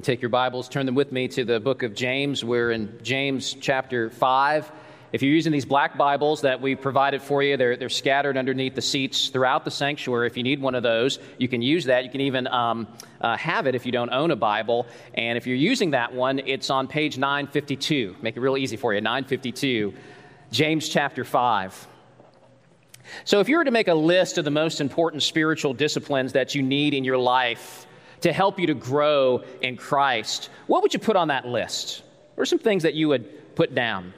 [0.00, 2.42] You take your Bibles, turn them with me to the book of James.
[2.42, 4.72] We're in James chapter 5.
[5.12, 8.74] If you're using these black Bibles that we provided for you, they're, they're scattered underneath
[8.74, 10.26] the seats throughout the sanctuary.
[10.26, 12.04] If you need one of those, you can use that.
[12.04, 12.88] You can even um,
[13.20, 14.86] uh, have it if you don't own a Bible.
[15.12, 18.16] And if you're using that one, it's on page 952.
[18.22, 19.92] Make it real easy for you 952,
[20.50, 21.88] James chapter 5.
[23.26, 26.54] So, if you were to make a list of the most important spiritual disciplines that
[26.54, 27.86] you need in your life
[28.22, 32.02] to help you to grow in Christ, what would you put on that list?
[32.34, 34.14] What are some things that you would put down?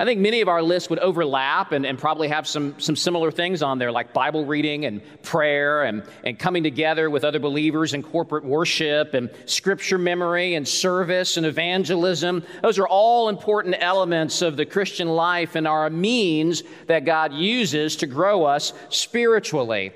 [0.00, 3.30] I think many of our lists would overlap and, and, probably have some, some similar
[3.30, 7.92] things on there, like Bible reading and prayer and, and coming together with other believers
[7.92, 12.42] and corporate worship and scripture memory and service and evangelism.
[12.62, 17.34] Those are all important elements of the Christian life and are a means that God
[17.34, 19.92] uses to grow us spiritually.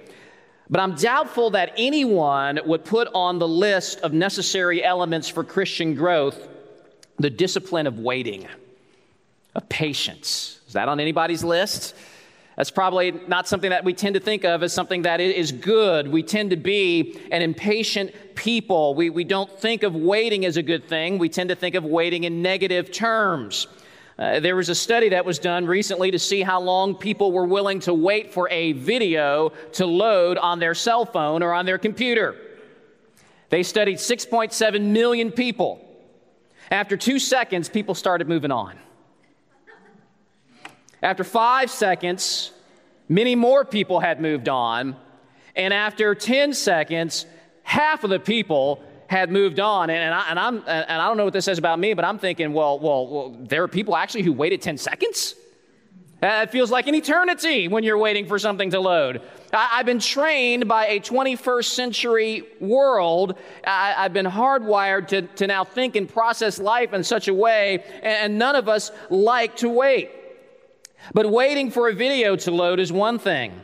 [0.71, 5.95] But I'm doubtful that anyone would put on the list of necessary elements for Christian
[5.95, 6.49] growth
[7.19, 8.47] the discipline of waiting
[9.55, 10.61] of patience.
[10.67, 11.95] Is that on anybody's list?
[12.57, 16.09] That's probably not something that we tend to think of as something that is good.
[16.09, 18.95] We tend to be an impatient people.
[18.95, 21.19] We, we don't think of waiting as a good thing.
[21.19, 23.67] We tend to think of waiting in negative terms.
[24.17, 27.47] Uh, there was a study that was done recently to see how long people were
[27.47, 31.79] willing to wait for a video to load on their cell phone or on their
[31.79, 32.37] computer.
[33.51, 35.81] They studied 6.7 million people.
[36.71, 38.79] After two seconds, people started moving on.
[41.03, 42.53] After five seconds,
[43.09, 44.97] many more people had moved on.
[45.57, 47.27] And after 10 seconds,
[47.63, 49.91] half of the people had moved on.
[49.91, 52.19] And, I, and, I'm, and I don't know what this says about me, but I'm
[52.19, 55.35] thinking, well, well, well there are people actually who waited 10 seconds?
[56.21, 59.21] That feels like an eternity when you're waiting for something to load.
[59.53, 63.37] I, have been trained by a 21st century world.
[63.67, 67.85] I, have been hardwired to, to now think and process life in such a way,
[67.97, 70.11] and, and none of us like to wait.
[71.13, 73.61] But waiting for a video to load is one thing.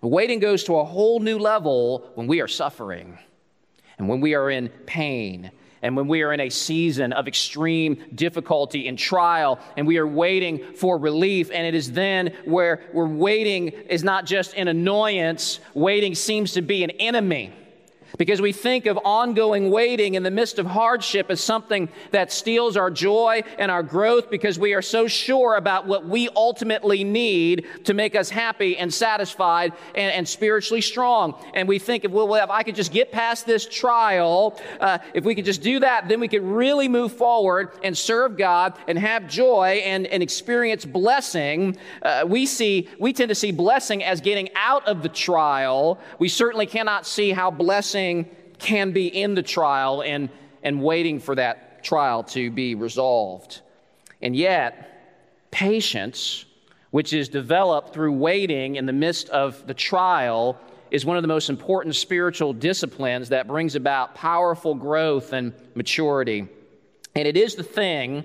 [0.00, 3.18] Waiting goes to a whole new level when we are suffering
[4.00, 5.50] and when we are in pain
[5.82, 10.06] and when we are in a season of extreme difficulty and trial and we are
[10.06, 15.60] waiting for relief and it is then where we're waiting is not just an annoyance
[15.74, 17.52] waiting seems to be an enemy
[18.18, 22.76] because we think of ongoing waiting in the midst of hardship as something that steals
[22.76, 27.66] our joy and our growth because we are so sure about what we ultimately need
[27.84, 31.34] to make us happy and satisfied and, and spiritually strong.
[31.54, 35.24] And we think, of, well, if I could just get past this trial, uh, if
[35.24, 38.98] we could just do that, then we could really move forward and serve God and
[38.98, 41.76] have joy and, and experience blessing.
[42.02, 45.98] Uh, we see, we tend to see blessing as getting out of the trial.
[46.18, 47.99] We certainly cannot see how blessing
[48.58, 50.28] can be in the trial and,
[50.62, 53.60] and waiting for that trial to be resolved.
[54.22, 56.44] And yet, patience,
[56.90, 60.58] which is developed through waiting in the midst of the trial,
[60.90, 66.48] is one of the most important spiritual disciplines that brings about powerful growth and maturity.
[67.14, 68.24] And it is the thing,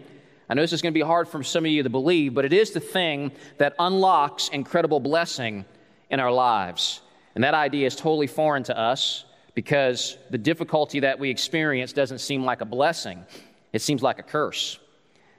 [0.50, 2.46] I know this is going to be hard for some of you to believe, but
[2.46, 5.66] it is the thing that unlocks incredible blessing
[6.10, 7.02] in our lives.
[7.36, 9.26] And that idea is totally foreign to us
[9.56, 13.26] because the difficulty that we experience doesn't seem like a blessing,
[13.74, 14.78] it seems like a curse.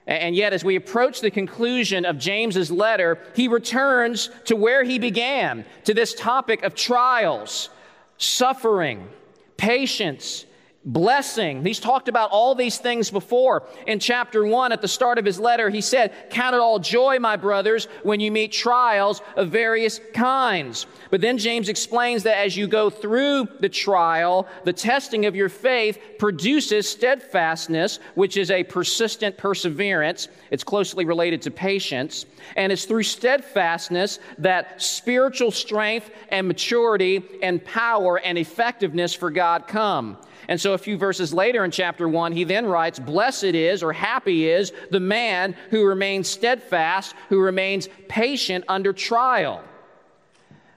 [0.06, 4.98] And yet, as we approach the conclusion of James's letter, he returns to where he
[4.98, 7.68] began, to this topic of trials,
[8.16, 9.08] suffering,
[9.56, 10.45] patience,
[10.86, 11.64] blessing.
[11.64, 13.64] He's talked about all these things before.
[13.88, 17.18] In chapter 1, at the start of his letter, he said, Count it all joy,
[17.18, 20.86] my brothers, when you meet trials of various kinds.
[21.10, 25.48] But then James explains that as you go through the trial, the testing of your
[25.48, 30.28] faith produces steadfastness, which is a persistent perseverance.
[30.52, 32.26] It's closely related to patience.
[32.54, 39.66] And it's through steadfastness that spiritual strength and maturity and power and effectiveness for God
[39.66, 40.16] come.
[40.48, 43.92] And so a few verses later in chapter 1, he then writes, Blessed is or
[43.92, 49.64] happy is the man who remains steadfast, who remains patient under trial.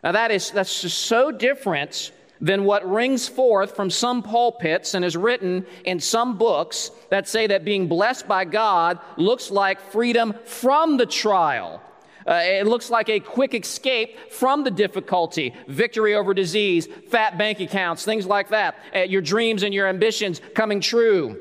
[0.04, 2.12] Now that is that's just so different
[2.42, 7.48] than what rings forth from some pulpits and is written in some books that say
[7.48, 11.82] that being blessed by God looks like freedom from the trial.
[12.30, 17.60] Uh, it looks like a quick escape from the difficulty, victory over disease, fat bank
[17.60, 21.40] accounts, things like that, uh, your dreams and your ambitions coming true.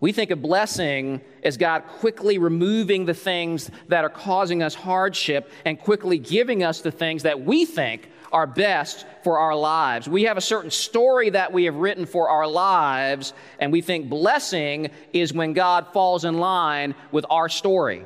[0.00, 5.50] We think of blessing as God quickly removing the things that are causing us hardship
[5.64, 10.08] and quickly giving us the things that we think are best for our lives.
[10.08, 14.10] We have a certain story that we have written for our lives, and we think
[14.10, 18.04] blessing is when God falls in line with our story.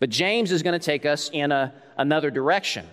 [0.00, 2.86] But James is going to take us in a, another direction.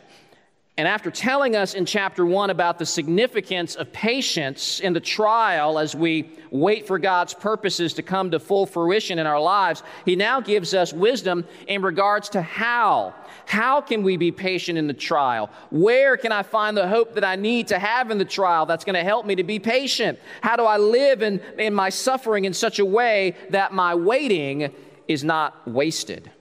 [0.78, 5.78] And after telling us in chapter one about the significance of patience in the trial
[5.78, 10.16] as we wait for God's purposes to come to full fruition in our lives, he
[10.16, 13.14] now gives us wisdom in regards to how.
[13.46, 15.50] How can we be patient in the trial?
[15.72, 18.86] Where can I find the hope that I need to have in the trial that's
[18.86, 20.20] going to help me to be patient?
[20.42, 24.74] How do I live in, in my suffering in such a way that my waiting
[25.08, 26.32] is not wasted?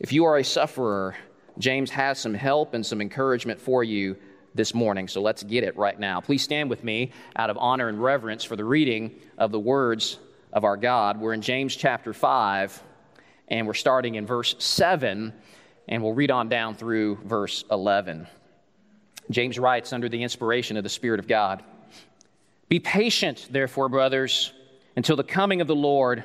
[0.00, 1.14] If you are a sufferer,
[1.58, 4.16] James has some help and some encouragement for you
[4.54, 5.06] this morning.
[5.06, 6.22] So let's get it right now.
[6.22, 10.18] Please stand with me out of honor and reverence for the reading of the words
[10.54, 11.20] of our God.
[11.20, 12.82] We're in James chapter 5,
[13.48, 15.34] and we're starting in verse 7,
[15.86, 18.26] and we'll read on down through verse 11.
[19.30, 21.62] James writes under the inspiration of the Spirit of God
[22.70, 24.54] Be patient, therefore, brothers,
[24.96, 26.24] until the coming of the Lord.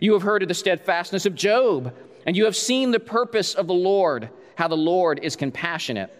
[0.00, 1.94] You have heard of the steadfastness of Job,
[2.26, 6.10] and you have seen the purpose of the Lord how the Lord is compassionate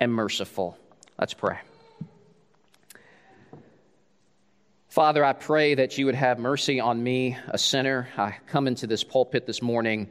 [0.00, 0.76] and merciful.
[1.18, 1.58] Let's pray.
[4.88, 8.08] Father, I pray that you would have mercy on me, a sinner.
[8.16, 10.08] I come into this pulpit this morning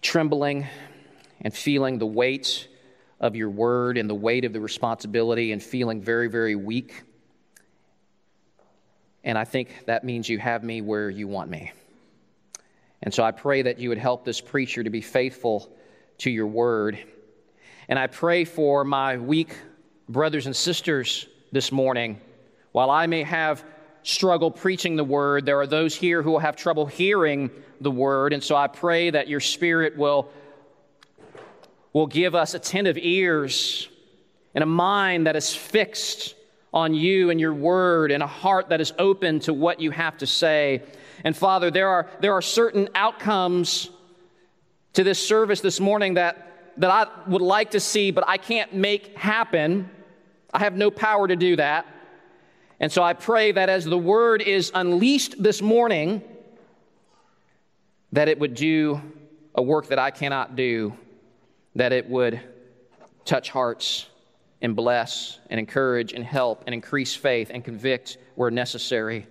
[0.00, 0.66] trembling
[1.40, 2.68] and feeling the weight
[3.20, 7.02] of your word and the weight of the responsibility and feeling very, very weak.
[9.22, 11.72] And I think that means you have me where you want me.
[13.04, 15.70] And so I pray that you would help this preacher to be faithful
[16.18, 16.98] to your word.
[17.86, 19.54] And I pray for my weak
[20.08, 22.18] brothers and sisters this morning.
[22.72, 23.62] While I may have
[24.04, 28.32] struggle preaching the word, there are those here who will have trouble hearing the word.
[28.32, 30.30] And so I pray that your spirit will,
[31.92, 33.86] will give us attentive ears
[34.54, 36.34] and a mind that is fixed
[36.72, 40.16] on you and your word and a heart that is open to what you have
[40.18, 40.82] to say.
[41.24, 43.90] And Father, there are, there are certain outcomes
[44.92, 48.74] to this service this morning that, that I would like to see, but I can't
[48.74, 49.90] make happen.
[50.52, 51.86] I have no power to do that.
[52.78, 56.22] And so I pray that as the word is unleashed this morning,
[58.12, 59.00] that it would do
[59.54, 60.92] a work that I cannot do,
[61.74, 62.40] that it would
[63.24, 64.06] touch hearts
[64.60, 69.26] and bless and encourage and help and increase faith and convict where necessary.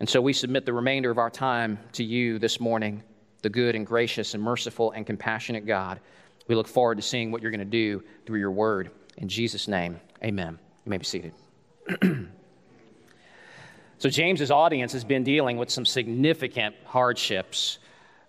[0.00, 3.02] And so we submit the remainder of our time to you this morning
[3.42, 6.00] the good and gracious and merciful and compassionate God.
[6.48, 8.90] We look forward to seeing what you're going to do through your word.
[9.18, 10.58] In Jesus' name, amen.
[10.84, 11.34] You may be seated.
[13.98, 17.78] so, James's audience has been dealing with some significant hardships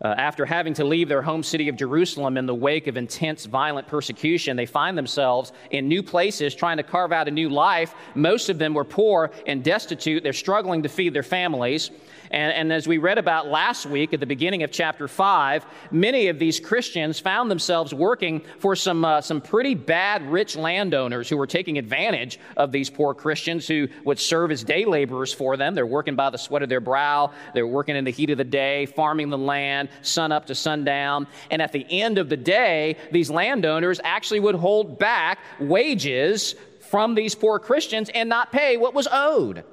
[0.01, 3.45] uh, after having to leave their home city of Jerusalem in the wake of intense
[3.45, 7.95] violent persecution, they find themselves in new places trying to carve out a new life.
[8.13, 10.23] Most of them were poor and destitute.
[10.23, 11.91] They're struggling to feed their families.
[12.31, 16.27] And, and, as we read about last week at the beginning of chapter 5, many
[16.27, 21.37] of these Christians found themselves working for some, uh, some pretty bad rich landowners who
[21.37, 25.75] were taking advantage of these poor Christians who would serve as day laborers for them.
[25.75, 28.43] They're working by the sweat of their brow, they're working in the heat of the
[28.43, 31.27] day, farming the land, sun up to sundown.
[31.51, 36.55] And at the end of the day, these landowners actually would hold back wages
[36.89, 39.63] from these poor Christians and not pay what was owed.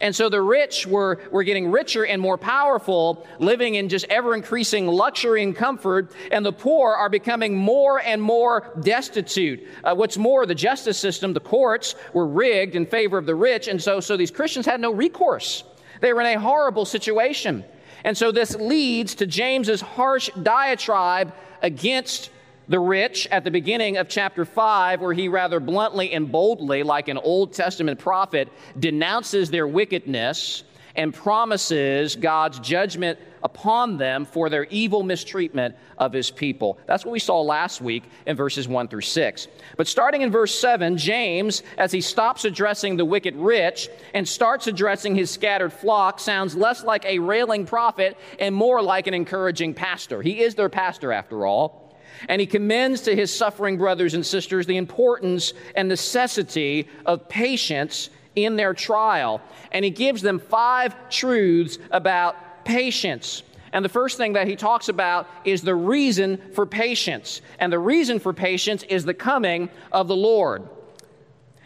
[0.00, 4.34] And so the rich were, were getting richer and more powerful, living in just ever
[4.34, 9.66] increasing luxury and comfort, and the poor are becoming more and more destitute.
[9.84, 13.68] Uh, what's more, the justice system, the courts, were rigged in favor of the rich,
[13.68, 15.64] and so, so these Christians had no recourse.
[16.00, 17.64] They were in a horrible situation.
[18.04, 21.32] And so this leads to James's harsh diatribe
[21.62, 22.30] against
[22.68, 27.08] the rich at the beginning of chapter 5, where he rather bluntly and boldly, like
[27.08, 30.64] an Old Testament prophet, denounces their wickedness
[30.96, 36.78] and promises God's judgment upon them for their evil mistreatment of his people.
[36.86, 39.48] That's what we saw last week in verses 1 through 6.
[39.76, 44.66] But starting in verse 7, James, as he stops addressing the wicked rich and starts
[44.66, 49.74] addressing his scattered flock, sounds less like a railing prophet and more like an encouraging
[49.74, 50.22] pastor.
[50.22, 51.82] He is their pastor, after all.
[52.28, 58.10] And he commends to his suffering brothers and sisters the importance and necessity of patience
[58.36, 59.40] in their trial.
[59.70, 63.42] And he gives them five truths about patience.
[63.72, 67.40] And the first thing that he talks about is the reason for patience.
[67.58, 70.68] And the reason for patience is the coming of the Lord.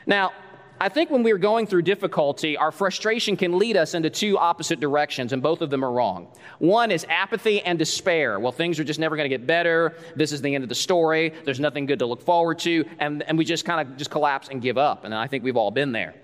[0.06, 0.32] Now,
[0.78, 4.78] I think when we're going through difficulty, our frustration can lead us into two opposite
[4.78, 6.28] directions, and both of them are wrong.
[6.58, 8.38] One is apathy and despair.
[8.38, 9.96] Well, things are just never going to get better.
[10.16, 11.32] This is the end of the story.
[11.46, 12.84] There's nothing good to look forward to.
[12.98, 15.04] And, and we just kind of just collapse and give up.
[15.04, 16.14] And I think we've all been there.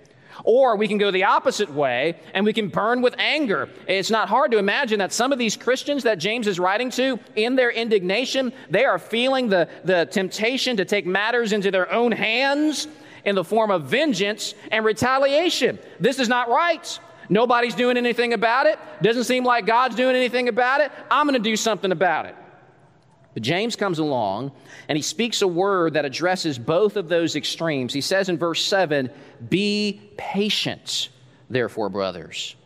[0.45, 3.69] Or we can go the opposite way and we can burn with anger.
[3.87, 7.19] It's not hard to imagine that some of these Christians that James is writing to,
[7.37, 12.13] in their indignation, they are feeling the, the temptation to take matters into their own
[12.13, 12.89] hands
[13.25, 15.79] in the form of vengeance and retaliation.
[16.01, 16.99] This is not right.
[17.29, 18.79] Nobody's doing anything about it.
[19.01, 20.91] Doesn't seem like God's doing anything about it.
[21.11, 22.37] I'm going to do something about it.
[23.35, 24.53] But James comes along
[24.89, 27.93] and he speaks a word that addresses both of those extremes.
[27.93, 29.11] He says in verse 7
[29.49, 31.09] Be patient,
[31.49, 32.57] therefore, brothers.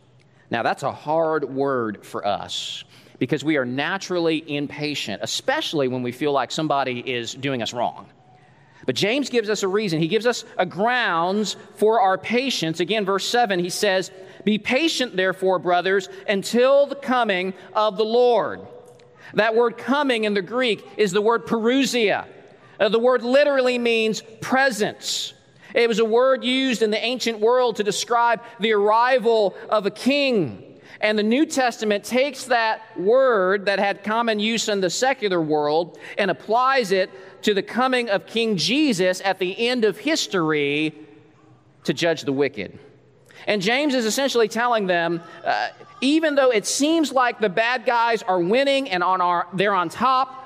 [0.51, 2.85] Now, that's a hard word for us
[3.19, 8.07] because we are naturally impatient, especially when we feel like somebody is doing us wrong.
[8.85, 10.01] But James gives us a reason.
[10.01, 12.79] He gives us a grounds for our patience.
[12.79, 14.13] Again, verse 7, he says,
[14.45, 18.61] Be patient, therefore, brothers, until the coming of the Lord.
[19.35, 22.26] That word coming in the Greek is the word parousia.
[22.78, 25.33] Uh, the word literally means presence.
[25.75, 29.90] It was a word used in the ancient world to describe the arrival of a
[29.90, 30.62] king.
[31.00, 35.99] And the New Testament takes that word that had common use in the secular world
[36.16, 37.11] and applies it
[37.42, 40.95] to the coming of King Jesus at the end of history
[41.85, 42.78] to judge the wicked.
[43.47, 45.69] And James is essentially telling them uh,
[46.00, 49.88] even though it seems like the bad guys are winning and on our, they're on
[49.88, 50.43] top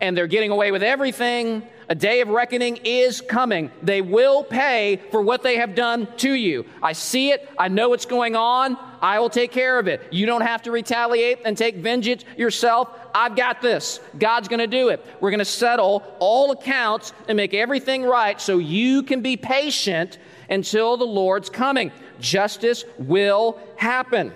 [0.00, 3.70] and they're getting away with everything, a day of reckoning is coming.
[3.82, 6.66] They will pay for what they have done to you.
[6.82, 7.48] I see it.
[7.58, 8.78] I know what's going on.
[9.00, 10.02] I will take care of it.
[10.10, 12.88] You don't have to retaliate and take vengeance yourself.
[13.14, 14.00] I've got this.
[14.18, 15.04] God's going to do it.
[15.20, 20.18] We're going to settle all accounts and make everything right so you can be patient
[20.48, 21.92] until the Lord's coming.
[22.24, 24.32] Justice will happen.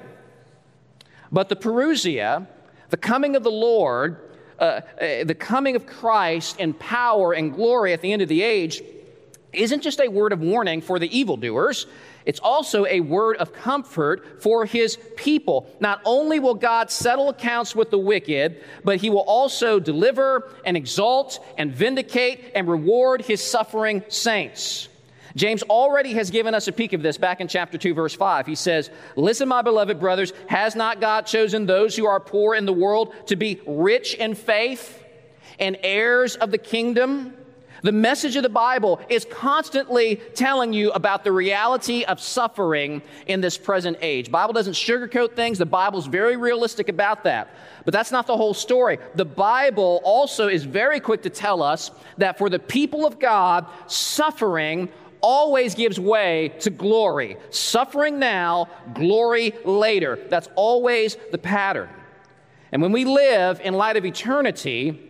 [1.33, 2.47] But the parousia,
[2.91, 4.19] the coming of the Lord,
[4.59, 4.63] uh,
[5.01, 8.83] uh, the coming of Christ in power and glory at the end of the age
[9.53, 11.87] isn't just a word of warning for the evildoers,
[12.27, 15.67] it's also a word of comfort for his people.
[15.81, 20.77] Not only will God settle accounts with the wicked, but he will also deliver and
[20.77, 24.89] exalt and vindicate and reward his suffering saints.
[25.39, 28.45] James already has given us a peek of this back in chapter 2, verse 5.
[28.45, 32.67] He says, Listen, my beloved brothers, has not God chosen those who are poor in
[32.67, 35.05] the world to be rich in faith
[35.61, 37.35] and heirs of the kingdom?
[37.83, 43.41] The message of the Bible is constantly telling you about the reality of suffering in
[43.41, 44.33] this present age.
[44.33, 45.59] Bible doesn't sugarcoat things.
[45.59, 47.55] The Bible's very realistic about that.
[47.85, 48.99] But that's not the whole story.
[49.15, 53.67] The Bible also is very quick to tell us that for the people of God,
[53.87, 54.89] suffering
[55.21, 57.37] always gives way to glory.
[57.51, 60.19] Suffering now, glory later.
[60.29, 61.89] That's always the pattern.
[62.73, 65.09] And when we live in light of eternity,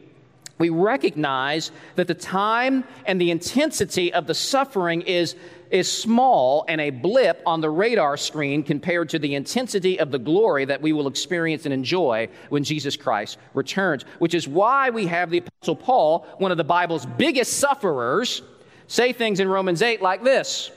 [0.59, 5.37] we recognize that the time and the intensity of the suffering is,
[5.71, 10.19] is small and a blip on the radar screen compared to the intensity of the
[10.19, 14.05] glory that we will experience and enjoy when Jesus Christ returns.
[14.19, 18.43] Which is why we have the Apostle Paul, one of the Bible's biggest sufferers,
[18.88, 20.73] say things in Romans 8 like this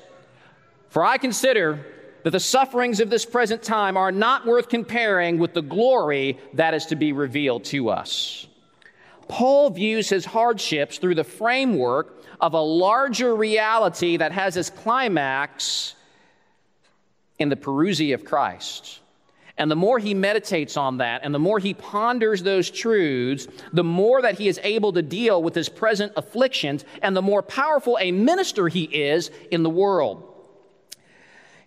[0.89, 1.83] For I consider
[2.23, 6.75] that the sufferings of this present time are not worth comparing with the glory that
[6.75, 8.47] is to be revealed to us.
[9.27, 15.95] Paul views his hardships through the framework of a larger reality that has its climax
[17.39, 19.00] in the parousia of Christ.
[19.61, 23.83] And the more he meditates on that and the more he ponders those truths, the
[23.83, 27.95] more that he is able to deal with his present afflictions and the more powerful
[28.01, 30.27] a minister he is in the world.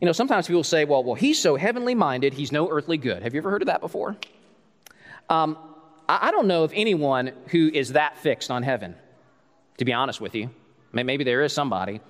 [0.01, 3.23] You know, sometimes people say, well, well, he's so heavenly minded, he's no earthly good.
[3.23, 4.17] Have you ever heard of that before?
[5.29, 5.57] Um,
[6.09, 8.97] I don't know of anyone who is that fixed on heaven,
[9.79, 10.51] to be honest with you.
[10.93, 12.01] Maybe there is somebody.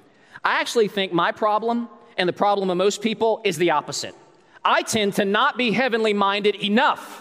[0.43, 4.15] I actually think my problem and the problem of most people is the opposite.
[4.65, 7.21] I tend to not be heavenly minded enough.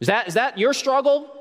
[0.00, 1.36] Is that, is that your struggle?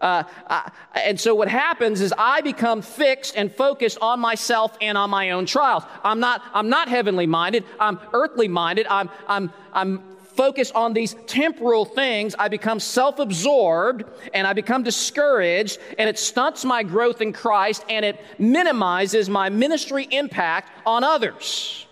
[0.00, 4.96] Uh, I, and so what happens is I become fixed and focused on myself and
[4.96, 5.82] on my own trials.
[6.04, 7.64] I'm not, I'm not heavenly minded.
[7.80, 8.86] I'm earthly minded.
[8.88, 10.02] I'm, I'm, I'm
[10.38, 16.16] focus on these temporal things, I become self absorbed and I become discouraged, and it
[16.16, 21.87] stunts my growth in Christ and it minimizes my ministry impact on others.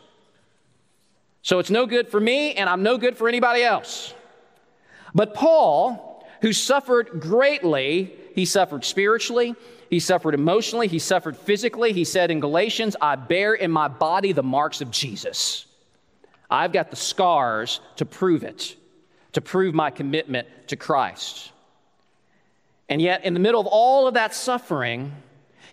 [1.47, 4.13] So it's no good for me, and I'm no good for anybody else.
[5.15, 9.55] But Paul, who suffered greatly, he suffered spiritually,
[9.89, 11.93] he suffered emotionally, he suffered physically.
[11.93, 15.67] He said in Galatians, I bear in my body the marks of Jesus.
[16.51, 18.75] I've got the scars to prove it,
[19.35, 21.53] to prove my commitment to Christ.
[22.89, 25.13] And yet, in the middle of all of that suffering,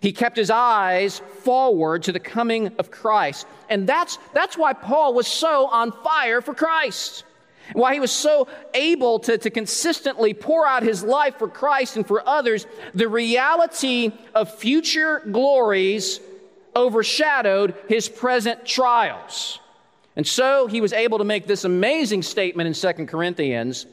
[0.04, 3.46] he kept his eyes forward to the coming of Christ.
[3.70, 7.24] And that's, that's why Paul was so on fire for Christ.
[7.72, 12.06] Why he was so able to, to consistently pour out his life for Christ and
[12.06, 12.66] for others.
[12.92, 16.20] The reality of future glories
[16.76, 19.58] overshadowed his present trials.
[20.16, 23.86] And so he was able to make this amazing statement in 2 Corinthians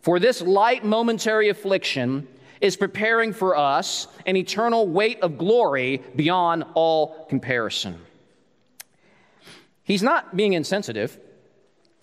[0.00, 2.28] For this light momentary affliction
[2.60, 7.98] is preparing for us an eternal weight of glory beyond all comparison.
[9.84, 11.18] He's not being insensitive,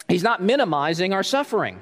[0.08, 1.82] he's not minimizing our suffering.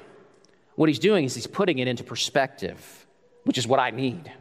[0.74, 3.06] What he's doing is he's putting it into perspective,
[3.44, 4.32] which is what I need.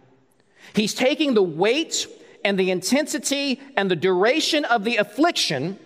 [0.73, 2.07] He's taking the weight
[2.45, 5.77] and the intensity and the duration of the affliction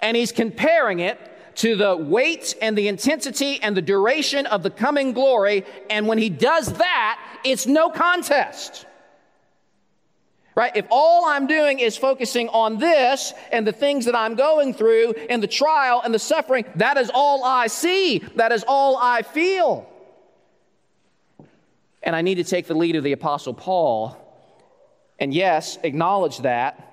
[0.00, 1.18] and he's comparing it
[1.56, 5.64] to the weight and the intensity and the duration of the coming glory.
[5.88, 8.86] And when he does that, it's no contest.
[10.56, 10.76] Right?
[10.76, 15.14] If all I'm doing is focusing on this and the things that I'm going through
[15.28, 18.18] and the trial and the suffering, that is all I see.
[18.36, 19.88] That is all I feel.
[22.04, 24.16] And I need to take the lead of the Apostle Paul
[25.18, 26.92] and, yes, acknowledge that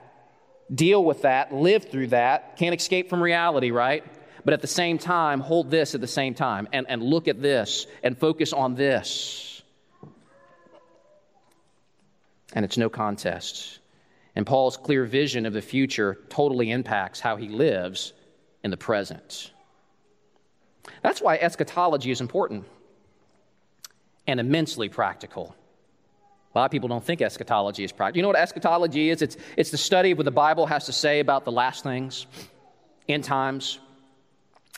[0.73, 4.03] deal with that, live through that, can't escape from reality, right?
[4.45, 7.41] But at the same time, hold this at the same time and, and look at
[7.41, 9.50] this and focus on this.
[12.53, 13.79] And it's no contest.
[14.35, 18.13] And Paul's clear vision of the future totally impacts how he lives
[18.63, 19.51] in the present.
[21.01, 22.65] That's why eschatology is important
[24.27, 25.55] and immensely practical.
[26.53, 28.17] A lot of people don't think eschatology is practical.
[28.17, 29.21] You know what eschatology is?
[29.21, 32.27] It's, it's the study of what the Bible has to say about the last things,
[33.07, 33.79] end times.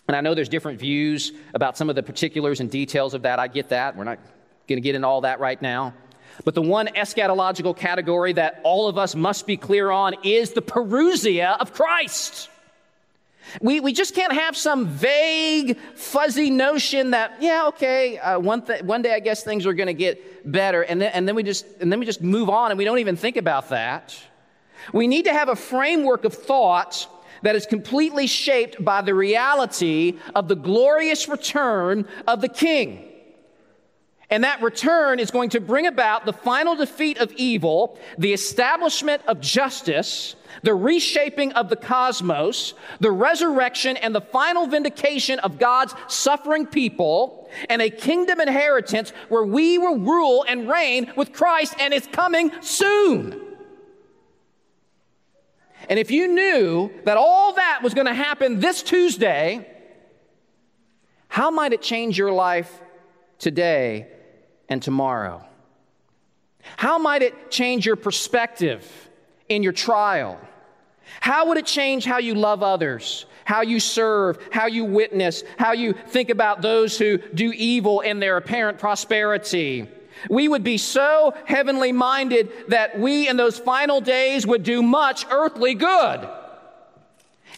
[0.07, 3.39] And I know there's different views about some of the particulars and details of that.
[3.39, 3.95] I get that.
[3.95, 4.19] We're not
[4.67, 5.93] going to get into all that right now.
[6.43, 10.61] But the one eschatological category that all of us must be clear on is the
[10.61, 12.49] parousia of Christ.
[13.61, 18.83] We, we just can't have some vague, fuzzy notion that, yeah, okay, uh, one, th-
[18.83, 21.43] one day I guess things are going to get better, and then, and, then we
[21.43, 24.17] just, and then we just move on and we don't even think about that.
[24.91, 27.07] We need to have a framework of thought
[27.43, 33.12] that is completely shaped by the reality of the glorious return of the King.
[34.33, 39.21] And that return is going to bring about the final defeat of evil, the establishment
[39.27, 45.93] of justice, the reshaping of the cosmos, the resurrection, and the final vindication of God's
[46.07, 51.93] suffering people, and a kingdom inheritance where we will rule and reign with Christ, and
[51.93, 53.39] it's coming soon.
[55.89, 59.67] And if you knew that all that was going to happen this Tuesday,
[61.27, 62.81] how might it change your life
[63.37, 64.07] today
[64.69, 65.43] and tomorrow?
[66.77, 68.89] How might it change your perspective
[69.49, 70.39] in your trial?
[71.19, 75.73] How would it change how you love others, how you serve, how you witness, how
[75.73, 79.87] you think about those who do evil in their apparent prosperity?
[80.29, 85.25] We would be so heavenly minded that we in those final days would do much
[85.29, 86.29] earthly good.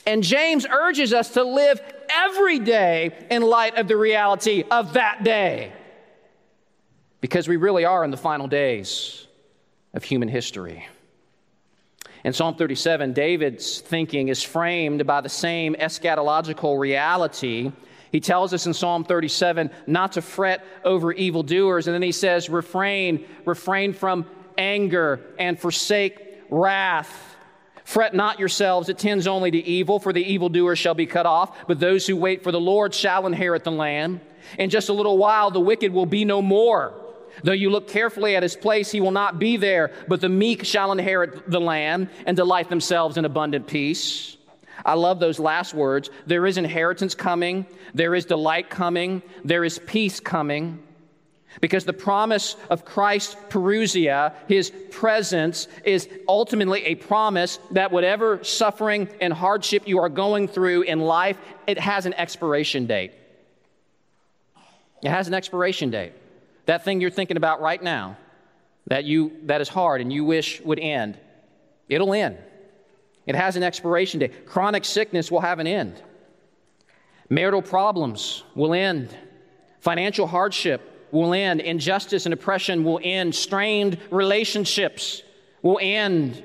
[0.08, 5.24] And James urges us to live every day in light of the reality of that
[5.24, 5.74] day.
[7.22, 9.28] Because we really are in the final days
[9.94, 10.88] of human history.
[12.24, 17.72] In Psalm 37, David's thinking is framed by the same eschatological reality.
[18.12, 22.50] He tells us in Psalm 37 not to fret over evildoers, and then he says,
[22.50, 24.26] refrain, refrain from
[24.58, 27.36] anger and forsake wrath.
[27.84, 31.56] Fret not yourselves, it tends only to evil, for the evildoer shall be cut off,
[31.68, 34.20] but those who wait for the Lord shall inherit the land.
[34.58, 37.05] In just a little while, the wicked will be no more.
[37.44, 40.66] Though you look carefully at his place, he will not be there, but the meek
[40.66, 44.38] shall inherit the land and delight themselves in abundant peace.
[44.86, 46.10] I love those last words.
[46.26, 50.82] There is inheritance coming, there is delight coming, there is peace coming.
[51.62, 59.08] Because the promise of Christ's parousia, his presence, is ultimately a promise that whatever suffering
[59.22, 63.14] and hardship you are going through in life, it has an expiration date.
[65.02, 66.12] It has an expiration date.
[66.66, 68.18] That thing you're thinking about right now,
[68.88, 71.18] that, you, that is hard and you wish would end,
[71.90, 72.38] it'll end.
[73.26, 74.46] It has an expiration date.
[74.46, 76.02] Chronic sickness will have an end.
[77.30, 79.16] Marital problems will end.
[79.80, 81.60] Financial hardship will end.
[81.60, 83.34] Injustice and oppression will end.
[83.34, 85.24] Strained relationships
[85.64, 86.44] will end.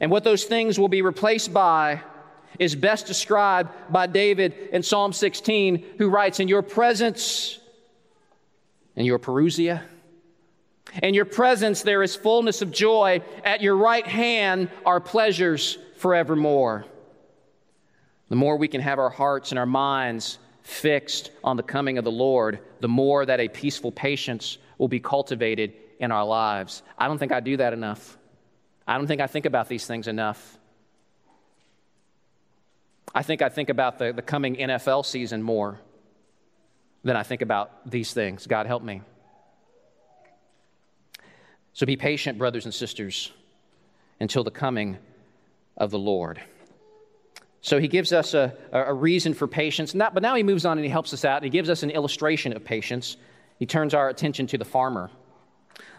[0.00, 2.02] And what those things will be replaced by
[2.58, 7.58] is best described by David in Psalm 16, who writes, In your presence,
[8.96, 9.82] in your Parousia,
[11.02, 13.22] in your presence there is fullness of joy.
[13.44, 16.84] At your right hand are pleasures forevermore.
[18.28, 22.04] The more we can have our hearts and our minds fixed on the coming of
[22.04, 26.82] the Lord, the more that a peaceful patience will be cultivated in our lives.
[26.98, 28.18] I don't think I do that enough.
[28.86, 30.58] I don't think I think about these things enough.
[33.14, 35.78] I think I think about the, the coming NFL season more
[37.04, 38.46] than I think about these things.
[38.46, 39.02] God help me.
[41.72, 43.32] So be patient, brothers and sisters,
[44.20, 44.98] until the coming
[45.76, 46.40] of the Lord.
[47.62, 50.78] So he gives us a, a reason for patience, Not, but now he moves on
[50.78, 51.38] and he helps us out.
[51.38, 53.16] And he gives us an illustration of patience.
[53.58, 55.10] He turns our attention to the farmer.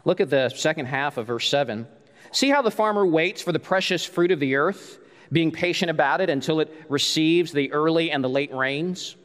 [0.05, 1.87] Look at the second half of verse 7.
[2.31, 4.99] See how the farmer waits for the precious fruit of the earth,
[5.31, 9.15] being patient about it until it receives the early and the late rains?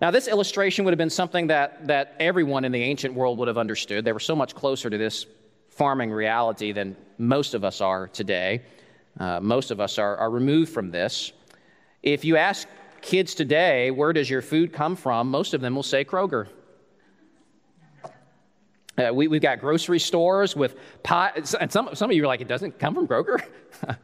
[0.00, 3.48] Now, this illustration would have been something that, that everyone in the ancient world would
[3.48, 4.04] have understood.
[4.04, 5.26] They were so much closer to this
[5.70, 8.62] farming reality than most of us are today.
[9.18, 11.32] Uh, most of us are, are removed from this.
[12.02, 12.68] If you ask
[13.00, 15.30] kids today, where does your food come from?
[15.30, 16.46] Most of them will say Kroger.
[18.96, 20.76] Uh, we, have got grocery stores with
[21.08, 23.44] and some, some of you are like, it doesn't come from Kroger?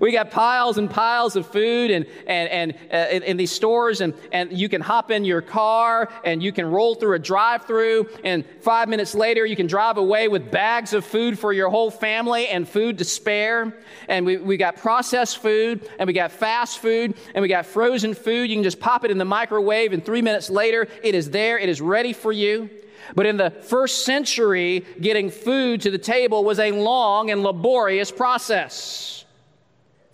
[0.00, 4.00] we got piles and piles of food and, and, and uh, in, in, these stores,
[4.00, 7.64] and, and you can hop in your car and you can roll through a drive
[7.64, 11.70] through, and five minutes later, you can drive away with bags of food for your
[11.70, 13.76] whole family and food to spare.
[14.08, 18.14] And we, we got processed food, and we got fast food, and we got frozen
[18.14, 18.50] food.
[18.50, 21.58] You can just pop it in the microwave, and three minutes later, it is there,
[21.58, 22.70] it is ready for you.
[23.14, 28.10] But in the first century, getting food to the table was a long and laborious
[28.10, 29.25] process.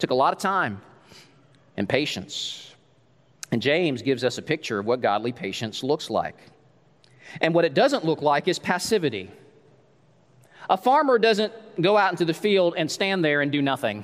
[0.03, 0.81] Took a lot of time
[1.77, 2.75] and patience.
[3.53, 6.35] And James gives us a picture of what godly patience looks like.
[7.41, 9.31] And what it doesn't look like is passivity.
[10.69, 14.03] A farmer doesn't go out into the field and stand there and do nothing.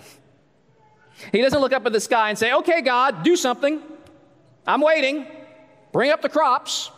[1.32, 3.82] He doesn't look up at the sky and say, Okay, God, do something.
[4.68, 5.26] I'm waiting.
[5.90, 6.92] Bring up the crops.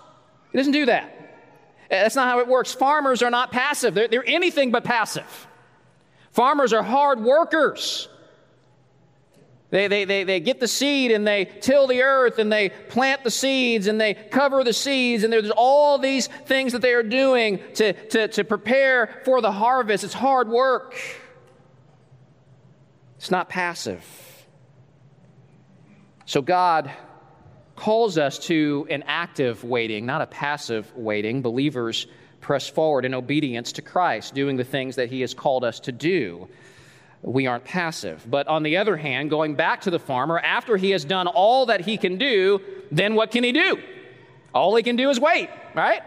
[0.52, 1.38] He doesn't do that.
[1.88, 2.74] That's not how it works.
[2.74, 5.46] Farmers are not passive, they're, they're anything but passive.
[6.32, 8.06] Farmers are hard workers.
[9.70, 13.22] They, they, they, they get the seed and they till the earth and they plant
[13.22, 17.04] the seeds and they cover the seeds, and there's all these things that they are
[17.04, 20.02] doing to, to, to prepare for the harvest.
[20.02, 20.96] It's hard work,
[23.16, 24.04] it's not passive.
[26.26, 26.90] So, God
[27.74, 31.42] calls us to an active waiting, not a passive waiting.
[31.42, 32.06] Believers
[32.40, 35.92] press forward in obedience to Christ, doing the things that He has called us to
[35.92, 36.48] do.
[37.22, 38.24] We aren't passive.
[38.28, 41.66] But on the other hand, going back to the farmer, after he has done all
[41.66, 43.78] that he can do, then what can he do?
[44.54, 46.02] All he can do is wait, right?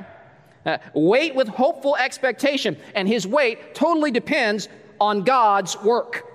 [0.66, 2.78] Uh, wait with hopeful expectation.
[2.96, 6.34] And his wait totally depends on God's work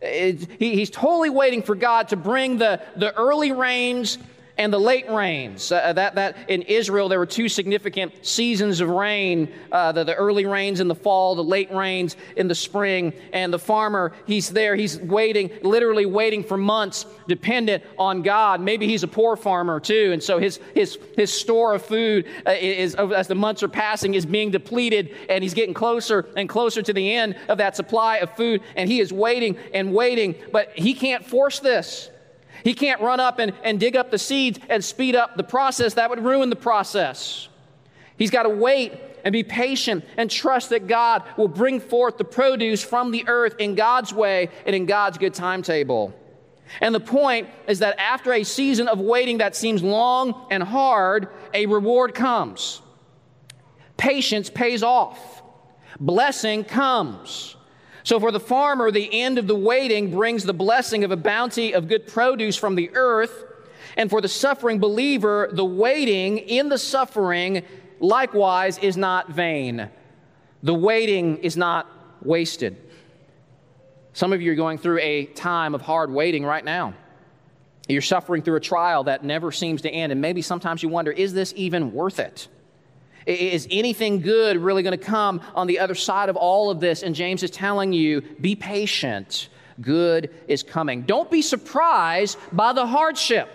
[0.00, 4.18] he's totally waiting for God to bring the, the early rains
[4.58, 5.70] and the late rains.
[5.70, 10.14] Uh, that, that in Israel, there were two significant seasons of rain uh, the, the
[10.14, 13.12] early rains in the fall, the late rains in the spring.
[13.32, 18.60] And the farmer, he's there, he's waiting, literally waiting for months, dependent on God.
[18.60, 20.10] Maybe he's a poor farmer too.
[20.12, 24.14] And so his, his, his store of food uh, is, as the months are passing,
[24.14, 25.14] is being depleted.
[25.28, 28.62] And he's getting closer and closer to the end of that supply of food.
[28.74, 32.10] And he is waiting and waiting, but he can't force this.
[32.64, 35.94] He can't run up and, and dig up the seeds and speed up the process.
[35.94, 37.48] That would ruin the process.
[38.16, 38.92] He's got to wait
[39.24, 43.56] and be patient and trust that God will bring forth the produce from the earth
[43.58, 46.14] in God's way and in God's good timetable.
[46.80, 51.28] And the point is that after a season of waiting that seems long and hard,
[51.54, 52.82] a reward comes.
[53.96, 55.42] Patience pays off,
[55.98, 57.56] blessing comes.
[58.08, 61.74] So, for the farmer, the end of the waiting brings the blessing of a bounty
[61.74, 63.44] of good produce from the earth.
[63.98, 67.64] And for the suffering believer, the waiting in the suffering
[68.00, 69.90] likewise is not vain.
[70.62, 71.86] The waiting is not
[72.22, 72.78] wasted.
[74.14, 76.94] Some of you are going through a time of hard waiting right now.
[77.88, 81.12] You're suffering through a trial that never seems to end, and maybe sometimes you wonder,
[81.12, 82.48] is this even worth it?
[83.26, 87.02] Is anything good really going to come on the other side of all of this?
[87.02, 89.48] And James is telling you, be patient.
[89.80, 91.02] Good is coming.
[91.02, 93.48] Don't be surprised by the hardship.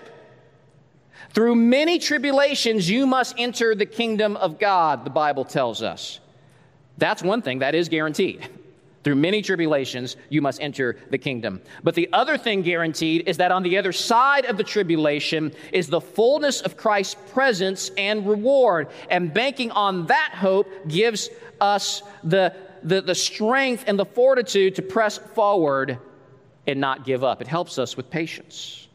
[1.32, 6.20] Through many tribulations, you must enter the kingdom of God, the Bible tells us.
[6.98, 8.48] That's one thing that is guaranteed.
[9.04, 11.62] Through many tribulations, you must enter the kingdom.
[11.84, 15.88] But the other thing guaranteed is that on the other side of the tribulation is
[15.88, 18.88] the fullness of Christ's presence and reward.
[19.10, 24.82] And banking on that hope gives us the, the, the strength and the fortitude to
[24.82, 26.00] press forward
[26.66, 27.42] and not give up.
[27.42, 28.88] It helps us with patience.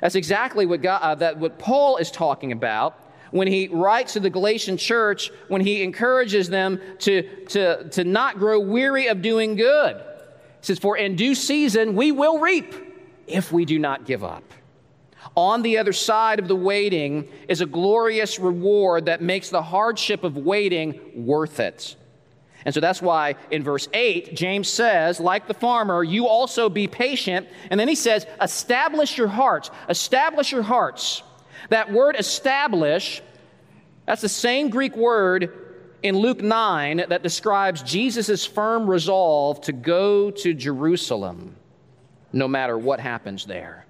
[0.00, 3.00] That's exactly what, God, uh, that, what Paul is talking about
[3.34, 8.38] when he writes to the Galatian church, when he encourages them to, to, to not
[8.38, 9.96] grow weary of doing good.
[9.96, 12.72] He says, For in due season we will reap
[13.26, 14.44] if we do not give up.
[15.34, 20.22] On the other side of the waiting is a glorious reward that makes the hardship
[20.22, 21.96] of waiting worth it.
[22.64, 26.86] And so that's why in verse 8, James says, like the farmer, you also be
[26.86, 27.48] patient.
[27.68, 29.72] And then he says, establish your hearts.
[29.88, 31.24] Establish your hearts.
[31.70, 33.22] That word establish,
[34.06, 35.52] that's the same Greek word
[36.02, 41.56] in Luke 9 that describes Jesus' firm resolve to go to Jerusalem
[42.32, 43.86] no matter what happens there.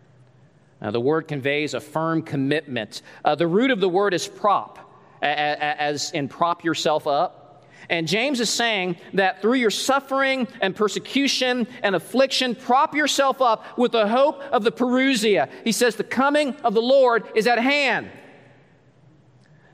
[0.80, 3.02] Now, the word conveys a firm commitment.
[3.24, 4.78] Uh, the root of the word is prop,
[5.22, 7.43] as in prop yourself up.
[7.90, 13.76] And James is saying that through your suffering and persecution and affliction, prop yourself up
[13.76, 15.50] with the hope of the parousia.
[15.64, 18.10] He says the coming of the Lord is at hand.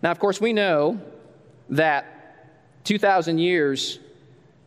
[0.02, 1.00] Now, of course, we know
[1.68, 3.98] that 2,000 years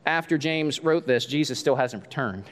[0.05, 2.45] after James wrote this, Jesus still hasn't returned.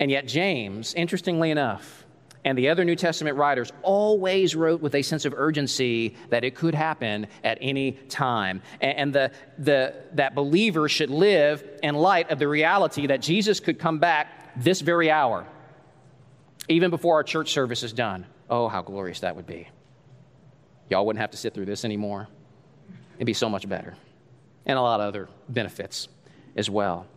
[0.00, 2.05] And yet, James, interestingly enough,
[2.46, 6.54] and the other New Testament writers always wrote with a sense of urgency that it
[6.54, 8.62] could happen at any time.
[8.80, 13.80] And the, the, that believers should live in light of the reality that Jesus could
[13.80, 15.44] come back this very hour,
[16.68, 18.24] even before our church service is done.
[18.48, 19.68] Oh, how glorious that would be.
[20.88, 22.28] Y'all wouldn't have to sit through this anymore.
[23.16, 23.96] It'd be so much better.
[24.66, 26.06] And a lot of other benefits
[26.54, 27.08] as well.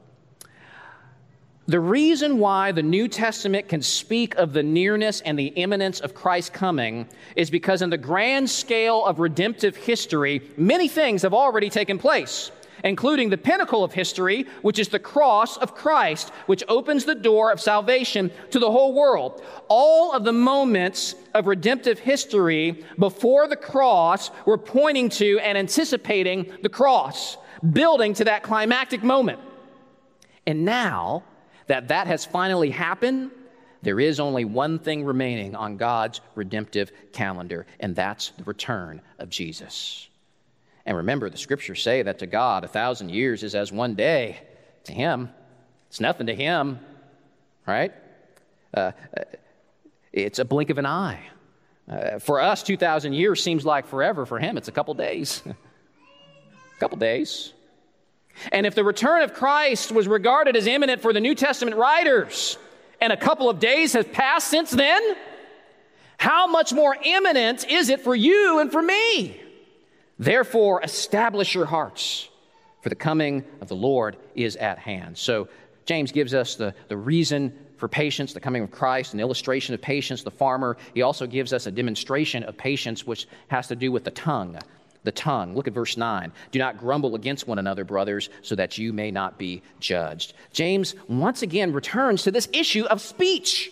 [1.69, 6.15] The reason why the New Testament can speak of the nearness and the imminence of
[6.15, 11.69] Christ's coming is because, in the grand scale of redemptive history, many things have already
[11.69, 12.49] taken place,
[12.83, 17.51] including the pinnacle of history, which is the cross of Christ, which opens the door
[17.51, 19.43] of salvation to the whole world.
[19.67, 26.51] All of the moments of redemptive history before the cross were pointing to and anticipating
[26.63, 27.37] the cross,
[27.73, 29.39] building to that climactic moment.
[30.47, 31.25] And now,
[31.69, 33.29] that that has finally happened,
[33.83, 39.29] there is only one thing remaining on God's redemptive calendar, and that's the return of
[39.29, 40.09] Jesus.
[40.85, 44.39] And remember, the scriptures say that to God, a thousand years is as one day.
[44.85, 45.29] To Him,
[45.89, 46.79] it's nothing to Him,
[47.67, 47.93] right?
[48.73, 49.23] Uh, uh
[50.11, 51.21] it's a blink of an eye.
[51.87, 54.25] Uh, for us, 2,000 years seems like forever.
[54.25, 55.43] For Him, it's a couple days.
[55.45, 55.55] a
[56.79, 57.53] couple days.
[58.51, 62.57] And if the return of Christ was regarded as imminent for the New Testament writers,
[63.01, 65.01] and a couple of days have passed since then,
[66.17, 69.39] how much more imminent is it for you and for me?
[70.17, 72.27] Therefore, establish your hearts,
[72.81, 75.17] for the coming of the Lord is at hand.
[75.17, 75.47] So,
[75.85, 79.81] James gives us the, the reason for patience, the coming of Christ, an illustration of
[79.81, 80.77] patience, the farmer.
[80.93, 84.59] He also gives us a demonstration of patience, which has to do with the tongue
[85.03, 85.55] the tongue.
[85.55, 86.31] Look at verse 9.
[86.51, 90.33] Do not grumble against one another, brothers, so that you may not be judged.
[90.51, 93.71] James once again returns to this issue of speech,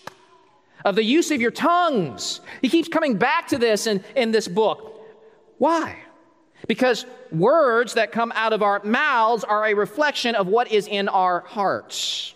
[0.86, 2.42] of the use of your tongues.
[2.62, 5.02] He keeps coming back to this in, in this book.
[5.58, 5.98] Why?
[6.68, 11.08] Because words that come out of our mouths are a reflection of what is in
[11.10, 12.34] our hearts.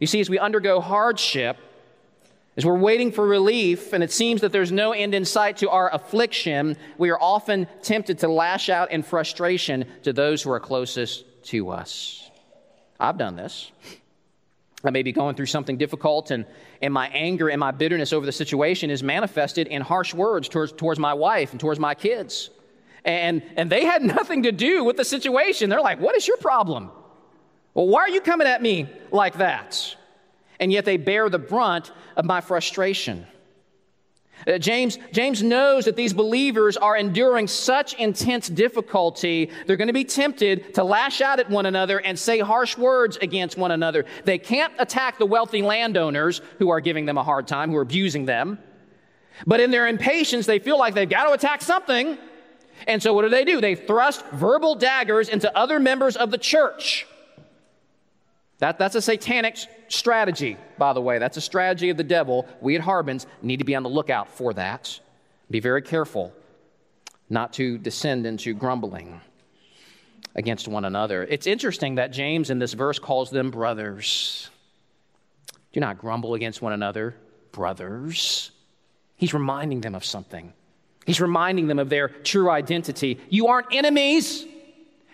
[0.00, 1.56] You see, as we undergo hardship,
[2.56, 5.70] as we're waiting for relief and it seems that there's no end in sight to
[5.70, 10.60] our affliction, we are often tempted to lash out in frustration to those who are
[10.60, 12.30] closest to us.
[13.00, 13.72] I've done this.
[14.84, 16.44] I may be going through something difficult, and,
[16.80, 20.72] and my anger and my bitterness over the situation is manifested in harsh words towards,
[20.72, 22.50] towards my wife and towards my kids.
[23.04, 25.70] And, and they had nothing to do with the situation.
[25.70, 26.90] They're like, What is your problem?
[27.74, 29.96] Well, why are you coming at me like that?
[30.62, 33.26] And yet they bear the brunt of my frustration.
[34.46, 39.92] Uh, James, James knows that these believers are enduring such intense difficulty, they're going to
[39.92, 44.04] be tempted to lash out at one another and say harsh words against one another.
[44.24, 47.82] They can't attack the wealthy landowners who are giving them a hard time, who are
[47.82, 48.60] abusing them.
[49.44, 52.18] But in their impatience, they feel like they've got to attack something.
[52.86, 53.60] And so what do they do?
[53.60, 57.08] They thrust verbal daggers into other members of the church.
[58.62, 59.56] That, that's a satanic
[59.88, 61.18] strategy, by the way.
[61.18, 62.46] That's a strategy of the devil.
[62.60, 65.00] We at Harbins need to be on the lookout for that.
[65.50, 66.32] Be very careful
[67.28, 69.20] not to descend into grumbling
[70.36, 71.24] against one another.
[71.24, 74.48] It's interesting that James in this verse calls them brothers.
[75.72, 77.16] Do not grumble against one another,
[77.50, 78.52] brothers.
[79.16, 80.52] He's reminding them of something.
[81.04, 83.18] He's reminding them of their true identity.
[83.28, 84.46] You aren't enemies.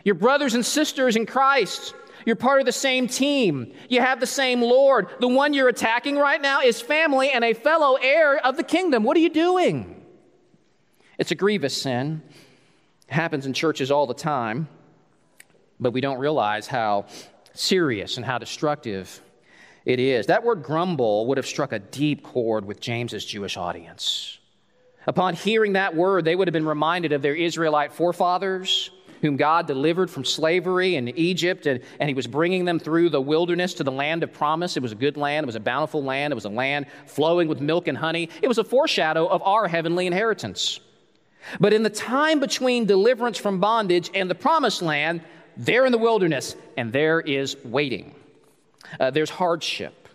[0.04, 1.94] You're brothers and sisters in Christ.
[2.28, 3.72] You're part of the same team.
[3.88, 5.08] You have the same Lord.
[5.18, 9.02] The one you're attacking right now is family and a fellow heir of the kingdom.
[9.02, 10.04] What are you doing?
[11.16, 12.20] It's a grievous sin.
[13.08, 14.68] It happens in churches all the time,
[15.80, 17.06] but we don't realize how
[17.54, 19.22] serious and how destructive
[19.86, 20.26] it is.
[20.26, 24.38] That word grumble would have struck a deep chord with James's Jewish audience.
[25.06, 29.66] Upon hearing that word, they would have been reminded of their Israelite forefathers whom God
[29.66, 33.84] delivered from slavery in Egypt, and, and He was bringing them through the wilderness to
[33.84, 34.76] the land of promise.
[34.76, 37.48] It was a good land, it was a bountiful land, it was a land flowing
[37.48, 38.28] with milk and honey.
[38.42, 40.80] It was a foreshadow of our heavenly inheritance.
[41.60, 45.22] But in the time between deliverance from bondage and the promised land,
[45.56, 48.14] they're in the wilderness, and there is waiting.
[48.98, 50.08] Uh, there's hardship,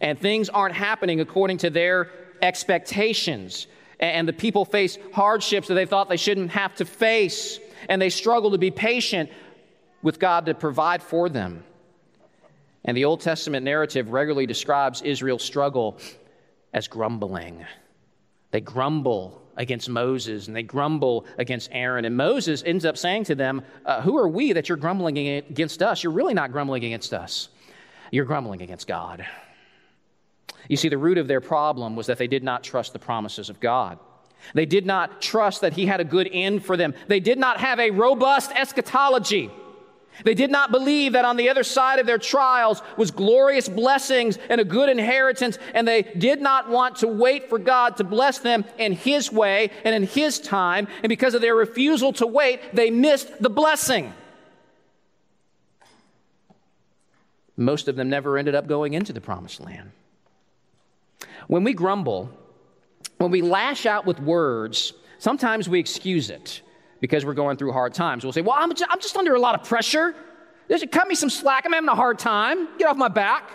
[0.00, 2.10] and things aren't happening according to their
[2.42, 3.66] expectations.
[4.00, 7.58] And the people face hardships that they thought they shouldn't have to face
[7.88, 9.30] and they struggle to be patient
[10.02, 11.64] with God to provide for them.
[12.84, 15.98] And the Old Testament narrative regularly describes Israel's struggle
[16.72, 17.64] as grumbling.
[18.50, 22.04] They grumble against Moses and they grumble against Aaron.
[22.04, 25.82] And Moses ends up saying to them, uh, Who are we that you're grumbling against
[25.82, 26.02] us?
[26.02, 27.48] You're really not grumbling against us,
[28.10, 29.26] you're grumbling against God.
[30.68, 33.50] You see, the root of their problem was that they did not trust the promises
[33.50, 33.98] of God.
[34.54, 36.94] They did not trust that he had a good end for them.
[37.08, 39.50] They did not have a robust eschatology.
[40.24, 44.38] They did not believe that on the other side of their trials was glorious blessings
[44.50, 48.38] and a good inheritance, and they did not want to wait for God to bless
[48.38, 50.86] them in His way and in His time.
[51.02, 54.12] And because of their refusal to wait, they missed the blessing.
[57.56, 59.92] Most of them never ended up going into the promised land.
[61.46, 62.30] When we grumble,
[63.22, 66.60] when we lash out with words, sometimes we excuse it
[67.00, 68.24] because we're going through hard times.
[68.24, 70.14] We'll say, Well, I'm just, I'm just under a lot of pressure.
[70.68, 71.64] Just cut me some slack.
[71.64, 72.68] I'm having a hard time.
[72.78, 73.50] Get off my back.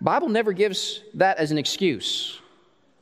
[0.00, 2.38] Bible never gives that as an excuse.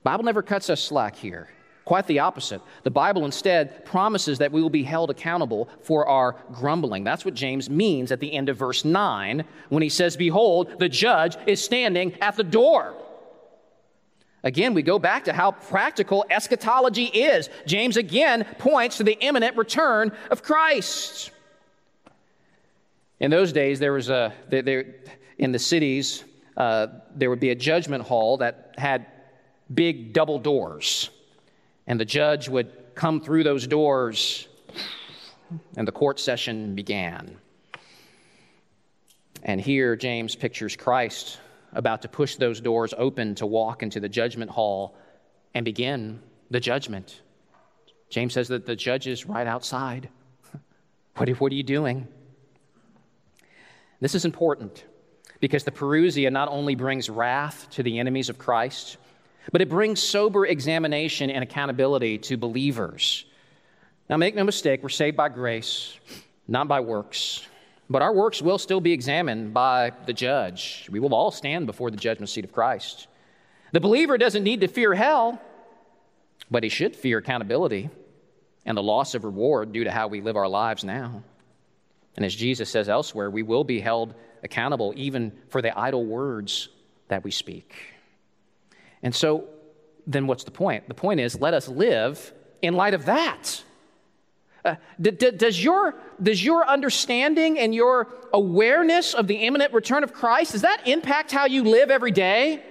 [0.05, 1.49] Bible never cuts us slack here.
[1.85, 2.61] Quite the opposite.
[2.85, 7.03] The Bible instead promises that we will be held accountable for our grumbling.
[7.03, 10.89] That's what James means at the end of verse 9 when he says, Behold, the
[10.89, 12.95] judge is standing at the door.
[14.45, 17.49] Again, we go back to how practical eschatology is.
[17.67, 21.31] James again points to the imminent return of Christ.
[23.21, 24.97] In those days, there was a, there,
[25.39, 26.25] in the cities,
[26.57, 29.07] uh, there would be a judgment hall that had
[29.73, 31.11] big double doors.
[31.87, 34.49] And the judge would come through those doors,
[35.77, 37.37] and the court session began.
[39.45, 41.39] And here, James pictures Christ
[41.73, 44.95] about to push those doors open to walk into the judgment hall
[45.55, 47.23] and begin the judgment.
[48.11, 50.09] James says that the judge is right outside.
[51.17, 52.09] What are, what are you doing?
[54.01, 54.85] This is important
[55.41, 58.97] because the Parousia not only brings wrath to the enemies of Christ,
[59.51, 63.27] but it brings sober examination and accountability to believers.
[64.09, 65.99] Now, make no mistake, we're saved by grace,
[66.49, 67.47] not by works.
[67.93, 70.89] But our works will still be examined by the judge.
[70.91, 73.07] We will all stand before the judgment seat of Christ.
[73.73, 75.39] The believer doesn't need to fear hell,
[76.51, 77.91] but he should fear accountability
[78.65, 81.23] and the loss of reward due to how we live our lives now.
[82.17, 86.71] And as Jesus says elsewhere, we will be held accountable even for the idle words
[87.09, 87.75] that we speak.
[89.03, 89.45] And so,
[90.07, 90.89] then what's the point?
[90.89, 93.63] The point is, let us live in light of that.
[94.65, 100.05] Uh, d- d- does, your, does your understanding and your awareness of the imminent return
[100.05, 102.63] of Christ, does that impact how you live every day?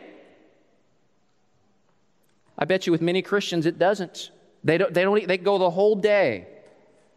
[2.57, 4.31] I bet you with many Christians it doesn't.
[4.63, 6.47] They, don't, they, don't, they go the whole day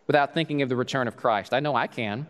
[0.07, 1.55] without thinking of the return of Christ.
[1.55, 2.27] I know I can.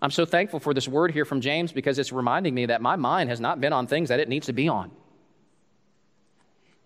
[0.00, 2.96] I'm so thankful for this word here from James because it's reminding me that my
[2.96, 4.90] mind has not been on things that it needs to be on.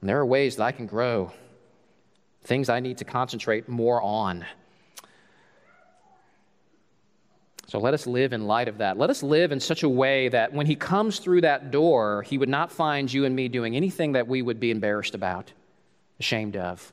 [0.00, 1.32] And there are ways that I can grow,
[2.44, 4.44] things I need to concentrate more on.
[7.68, 8.98] So let us live in light of that.
[8.98, 12.36] Let us live in such a way that when he comes through that door, he
[12.36, 15.52] would not find you and me doing anything that we would be embarrassed about,
[16.20, 16.92] ashamed of,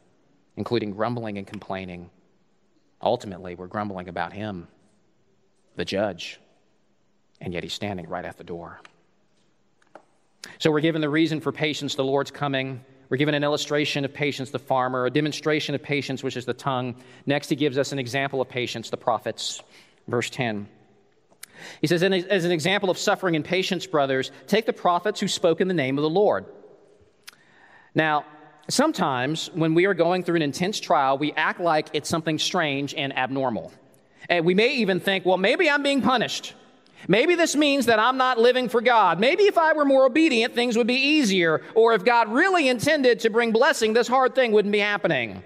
[0.56, 2.10] including grumbling and complaining.
[3.02, 4.70] Ultimately, we're grumbling about him,
[5.76, 6.40] the judge,
[7.42, 8.80] and yet he's standing right at the door.
[10.60, 12.86] So we're given the reason for patience, the Lord's coming.
[13.10, 16.54] We're given an illustration of patience, the farmer, a demonstration of patience, which is the
[16.54, 16.96] tongue.
[17.26, 19.62] Next, he gives us an example of patience, the prophets.
[20.08, 20.68] Verse 10.
[21.82, 25.60] He says, As an example of suffering and patience, brothers, take the prophets who spoke
[25.60, 26.46] in the name of the Lord.
[27.96, 28.26] Now,
[28.70, 32.94] sometimes when we are going through an intense trial, we act like it's something strange
[32.94, 33.74] and abnormal.
[34.30, 36.54] And we may even think, well, maybe I'm being punished.
[37.08, 39.20] Maybe this means that I'm not living for God.
[39.20, 41.62] Maybe if I were more obedient, things would be easier.
[41.76, 45.44] Or if God really intended to bring blessing, this hard thing wouldn't be happening.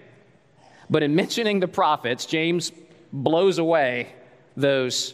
[0.90, 2.72] But in mentioning the prophets, James
[3.12, 4.14] blows away
[4.58, 5.14] those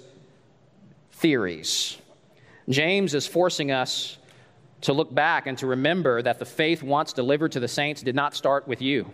[1.11, 1.97] theories.
[2.69, 4.17] James is forcing us
[4.81, 8.15] to look back and to remember that the faith once delivered to the saints did
[8.15, 9.11] not start with you.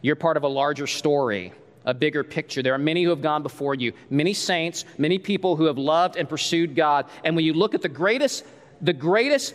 [0.00, 1.52] You're part of a larger story
[1.84, 2.62] a bigger picture.
[2.62, 6.16] There are many who have gone before you, many saints, many people who have loved
[6.16, 7.06] and pursued God.
[7.24, 8.44] And when you look at the greatest,
[8.80, 9.54] the greatest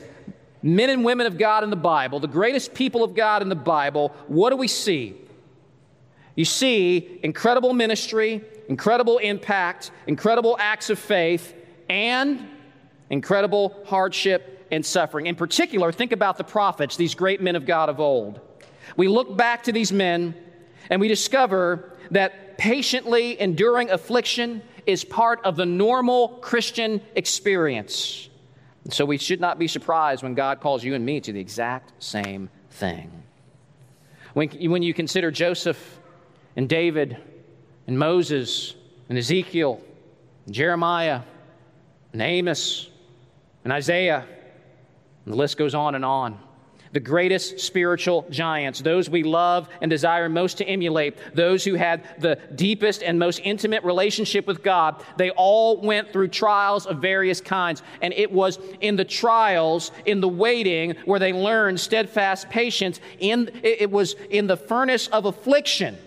[0.62, 3.56] men and women of God in the Bible, the greatest people of God in the
[3.56, 5.16] Bible, what do we see?
[6.36, 11.56] You see incredible ministry, incredible impact, incredible acts of faith,
[11.90, 12.48] and
[13.10, 15.26] incredible hardship and suffering.
[15.26, 18.40] In particular, think about the prophets, these great men of God of old.
[18.96, 20.36] We look back to these men
[20.90, 28.30] and we discover that patiently enduring affliction is part of the normal Christian experience.
[28.90, 31.92] So we should not be surprised when God calls you and me to the exact
[32.04, 33.12] same thing.
[34.34, 36.00] When, when you consider Joseph
[36.56, 37.18] and David
[37.88, 38.74] and Moses
[39.10, 39.82] and Ezekiel
[40.46, 41.22] and Jeremiah
[42.14, 42.90] and Amos
[43.64, 44.26] and Isaiah,
[45.26, 46.40] and the list goes on and on
[46.92, 52.04] the greatest spiritual giants, those we love and desire most to emulate, those who had
[52.20, 57.42] the deepest and most intimate relationship with God, they all went through trials of various
[57.42, 57.84] kinds.
[58.02, 63.00] And it was in the trials, in the waiting, where they learned steadfast patience.
[63.20, 65.98] In, it was in the furnace of affliction.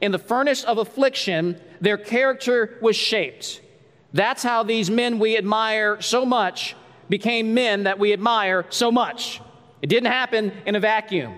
[0.00, 3.60] In the furnace of affliction, their character was shaped.
[4.12, 6.74] That's how these men we admire so much
[7.08, 9.40] became men that we admire so much.
[9.82, 11.34] It didn't happen in a vacuum.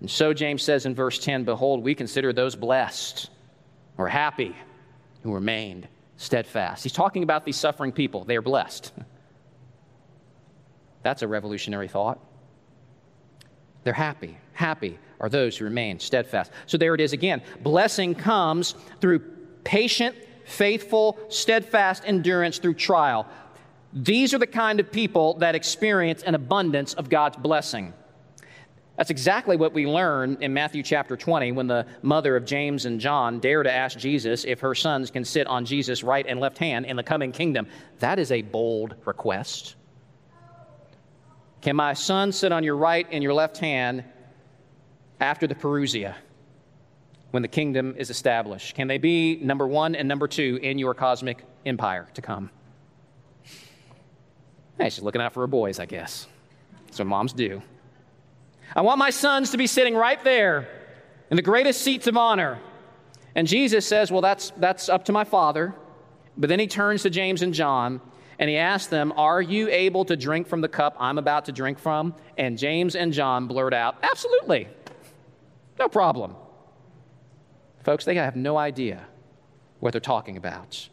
[0.00, 3.30] And so James says in verse 10 Behold, we consider those blessed
[3.96, 4.54] or happy
[5.22, 6.82] who remained steadfast.
[6.82, 8.24] He's talking about these suffering people.
[8.24, 8.92] They are blessed.
[11.02, 12.18] That's a revolutionary thought.
[13.84, 14.36] They're happy.
[14.52, 16.50] Happy are those who remain steadfast.
[16.66, 17.42] So there it is again.
[17.62, 19.20] Blessing comes through
[19.64, 23.26] patient, faithful, steadfast endurance through trial.
[23.92, 27.92] These are the kind of people that experience an abundance of God's blessing.
[28.96, 33.00] That's exactly what we learn in Matthew chapter 20 when the mother of James and
[33.00, 36.58] John dare to ask Jesus if her sons can sit on Jesus' right and left
[36.58, 37.66] hand in the coming kingdom.
[38.00, 39.76] That is a bold request.
[41.62, 44.04] Can my son sit on your right and your left hand
[45.20, 46.14] after the Parousia
[47.30, 48.74] when the kingdom is established?
[48.74, 52.50] Can they be number one and number two in your cosmic empire to come?
[54.78, 56.26] Hey, she's looking out for her boys, I guess.
[56.86, 57.62] That's what moms do.
[58.74, 60.68] I want my sons to be sitting right there
[61.30, 62.58] in the greatest seats of honor.
[63.34, 65.74] And Jesus says, Well, that's, that's up to my Father.
[66.36, 68.00] But then he turns to James and John
[68.38, 71.52] and he asks them, Are you able to drink from the cup I'm about to
[71.52, 72.14] drink from?
[72.38, 74.68] And James and John blurt out, Absolutely.
[75.78, 76.34] No problem.
[77.84, 79.06] Folks, they have no idea
[79.80, 80.88] what they're talking about.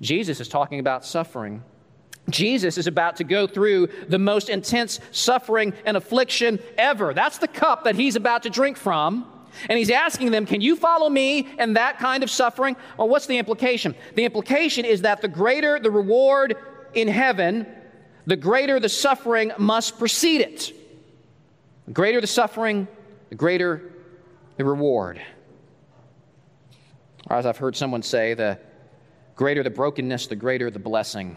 [0.00, 1.62] Jesus is talking about suffering
[2.28, 7.14] Jesus is about to go through the most intense suffering and affliction ever.
[7.14, 9.30] That's the cup that he's about to drink from.
[9.68, 12.76] And he's asking them, Can you follow me in that kind of suffering?
[12.98, 13.94] Well, what's the implication?
[14.14, 16.56] The implication is that the greater the reward
[16.94, 17.66] in heaven,
[18.26, 20.72] the greater the suffering must precede it.
[21.86, 22.88] The greater the suffering,
[23.30, 23.92] the greater
[24.56, 25.20] the reward.
[27.28, 28.58] Or as I've heard someone say, the
[29.36, 31.36] greater the brokenness, the greater the blessing.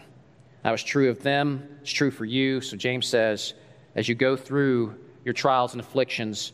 [0.62, 2.60] That was true of them, it's true for you.
[2.60, 3.54] So James says,
[3.94, 4.94] as you go through
[5.24, 6.52] your trials and afflictions,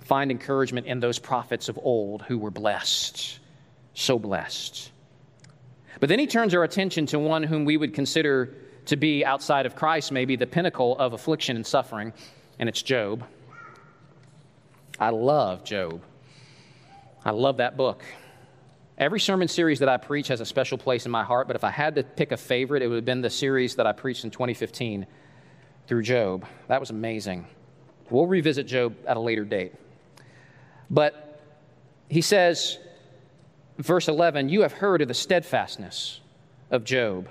[0.00, 3.38] find encouragement in those prophets of old who were blessed,
[3.94, 4.90] so blessed.
[6.00, 8.54] But then he turns our attention to one whom we would consider
[8.86, 12.12] to be outside of Christ, maybe the pinnacle of affliction and suffering,
[12.58, 13.24] and it's Job.
[14.98, 16.02] I love Job.
[17.24, 18.02] I love that book.
[19.02, 21.64] Every sermon series that I preach has a special place in my heart, but if
[21.64, 24.22] I had to pick a favorite, it would have been the series that I preached
[24.22, 25.08] in 2015
[25.88, 26.46] through Job.
[26.68, 27.48] That was amazing.
[28.10, 29.72] We'll revisit Job at a later date.
[30.88, 31.40] But
[32.08, 32.78] he says,
[33.76, 36.20] verse 11, You have heard of the steadfastness
[36.70, 37.28] of Job.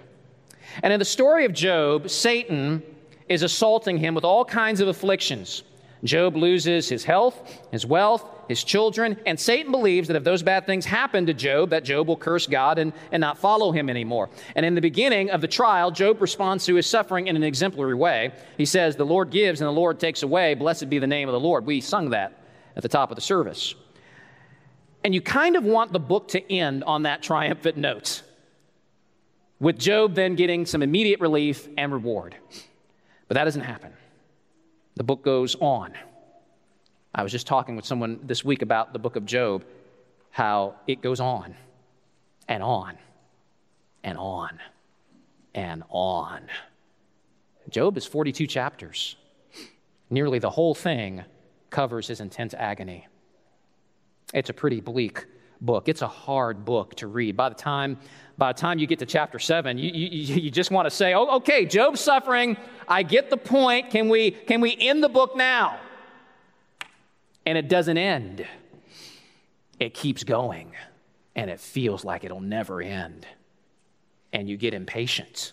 [0.84, 2.84] And in the story of Job, Satan
[3.30, 5.64] is assaulting him with all kinds of afflictions.
[6.04, 10.66] Job loses his health, his wealth, his children, and Satan believes that if those bad
[10.66, 14.30] things happen to Job, that Job will curse God and, and not follow him anymore.
[14.56, 17.94] And in the beginning of the trial, Job responds to his suffering in an exemplary
[17.94, 18.34] way.
[18.58, 20.56] He says, The Lord gives and the Lord takes away.
[20.56, 21.66] Blessed be the name of the Lord.
[21.66, 22.38] We sung that
[22.76, 23.76] at the top of the service.
[25.04, 28.24] And you kind of want the book to end on that triumphant note,
[29.60, 32.36] with Job then getting some immediate relief and reward.
[33.28, 33.94] But that doesn't happen.
[34.96, 35.94] The book goes on.
[37.14, 39.64] I was just talking with someone this week about the book of Job,
[40.30, 41.56] how it goes on
[42.48, 42.98] and on
[44.04, 44.60] and on
[45.54, 46.48] and on.
[47.70, 49.16] Job is 42 chapters.
[50.10, 51.24] Nearly the whole thing
[51.70, 53.08] covers his intense agony.
[54.34, 55.26] It's a pretty bleak
[55.62, 55.88] book.
[55.88, 57.38] It's a hard book to read.
[57.38, 57.98] By the time,
[58.42, 61.14] by the time you get to chapter seven, you, you, you just want to say,
[61.14, 62.58] oh, okay, Job's suffering.
[62.88, 63.92] I get the point.
[63.92, 65.80] Can we, can we end the book now?
[67.46, 68.48] And it doesn't end,
[69.80, 70.72] it keeps going,
[71.36, 73.28] and it feels like it'll never end.
[74.34, 75.52] And you get impatient,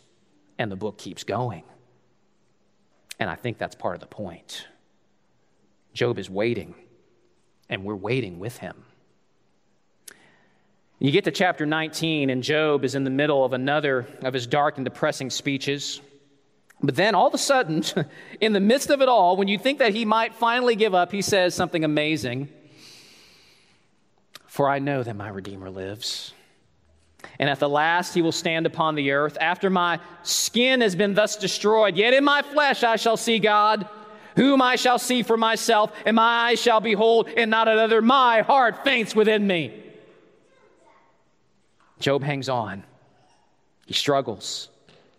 [0.59, 1.65] and the book keeps going.
[3.19, 4.67] And I think that's part of the point.
[5.93, 6.75] Job is waiting
[7.69, 8.83] and we're waiting with him.
[11.01, 14.49] You get to chapter 19, and Job is in the middle of another of his
[14.49, 16.01] dark and depressing speeches.
[16.83, 17.85] But then all of a sudden,
[18.41, 21.13] in the midst of it all, when you think that he might finally give up,
[21.13, 22.49] he says something amazing.
[24.47, 26.35] For I know that my Redeemer lives.
[27.39, 29.39] And at the last he will stand upon the earth.
[29.41, 33.89] After my skin has been thus destroyed, yet in my flesh I shall see God
[34.35, 38.01] whom I shall see for myself, and my eyes shall behold, and not another.
[38.01, 39.88] My heart faints within me.
[41.99, 42.85] Job hangs on.
[43.87, 44.69] He struggles.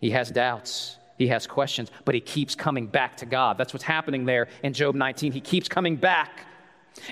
[0.00, 0.96] He has doubts.
[1.18, 3.58] He has questions, but he keeps coming back to God.
[3.58, 5.32] That's what's happening there in Job 19.
[5.32, 6.46] He keeps coming back.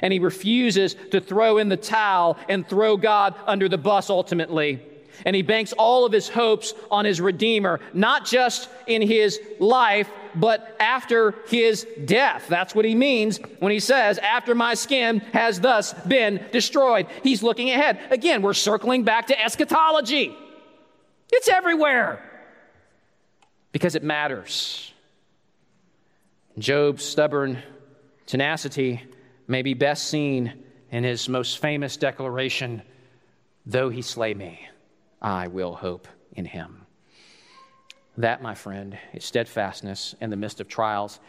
[0.00, 4.80] And he refuses to throw in the towel and throw God under the bus ultimately.
[5.26, 10.08] And he banks all of his hopes on his Redeemer, not just in his life,
[10.34, 12.46] but after his death.
[12.48, 17.06] That's what he means when he says, After my skin has thus been destroyed.
[17.22, 17.98] He's looking ahead.
[18.10, 20.36] Again, we're circling back to eschatology.
[21.30, 22.22] It's everywhere
[23.72, 24.92] because it matters.
[26.58, 27.62] Job's stubborn
[28.26, 29.02] tenacity
[29.46, 32.82] may be best seen in his most famous declaration
[33.68, 34.66] Though he slay me,
[35.20, 36.86] I will hope in him.
[38.18, 41.20] That, my friend, is steadfastness in the midst of trials.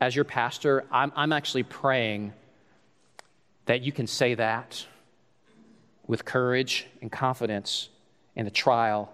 [0.00, 2.32] As your pastor, I'm, I'm actually praying
[3.66, 4.84] that you can say that
[6.08, 7.88] with courage and confidence
[8.34, 9.12] in the trial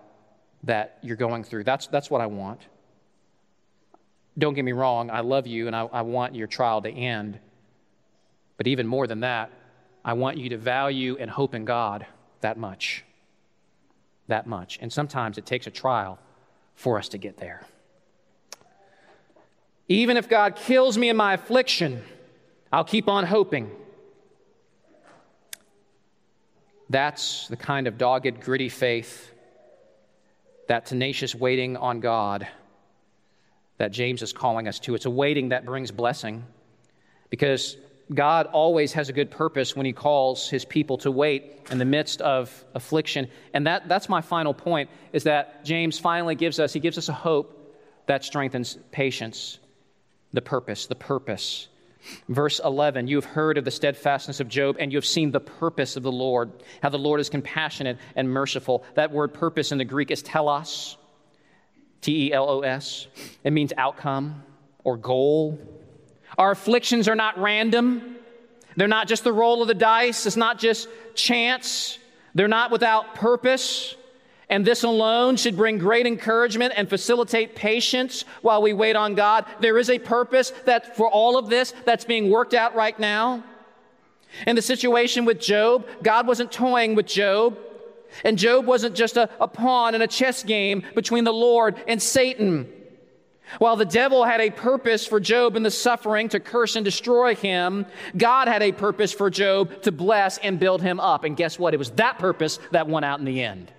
[0.63, 1.65] that you're going through.
[1.65, 2.63] That's, that's what I want.
[4.39, 7.39] Don't get me wrong, I love you and I, I want your trial to end.
[8.57, 9.51] But even more than that,
[10.07, 12.07] I want you to value and hope in God
[12.41, 13.05] that much.
[14.29, 14.79] That much.
[14.81, 16.19] And sometimes it takes a trial
[16.75, 17.63] for us to get there.
[19.89, 22.03] Even if God kills me in my affliction,
[22.73, 23.71] I'll keep on hoping.
[26.89, 29.33] That's the kind of dogged, gritty faith,
[30.69, 32.47] that tenacious waiting on God
[33.79, 34.95] that James is calling us to.
[34.95, 36.45] It's a waiting that brings blessing
[37.31, 37.77] because
[38.13, 41.85] God always has a good purpose when He calls His people to wait in the
[41.85, 43.29] midst of affliction.
[43.55, 47.09] And that, that's my final point is that James finally gives us, He gives us
[47.09, 47.61] a hope
[48.07, 49.59] that strengthens patience,
[50.33, 51.69] the purpose, the purpose.
[52.29, 55.41] Verse 11, you have heard of the steadfastness of Job, and you have seen the
[55.41, 56.53] purpose of the Lord,
[56.83, 58.85] how the Lord is compassionate and merciful.
[58.95, 60.99] That word purpose in the Greek is telos,
[62.03, 63.07] T E L O S.
[63.43, 64.43] It means outcome
[64.85, 65.59] or goal
[66.39, 68.17] our afflictions are not random.
[68.77, 70.27] They're not just the roll of the dice.
[70.27, 71.99] It's not just chance.
[72.35, 73.95] They're not without purpose.
[74.49, 79.47] And this alone should bring great encouragement and facilitate patience while we wait on God.
[79.61, 83.43] There is a purpose that for all of this that's being worked out right now.
[84.47, 87.57] In the situation with Job, God wasn't toying with Job.
[88.25, 92.01] And Job wasn't just a, a pawn in a chess game between the Lord and
[92.01, 92.71] Satan.
[93.59, 97.35] While the devil had a purpose for Job in the suffering to curse and destroy
[97.35, 97.87] him,
[98.17, 101.25] God had a purpose for Job to bless and build him up.
[101.25, 101.75] And guess what?
[101.75, 103.73] It was that purpose that won out in the end.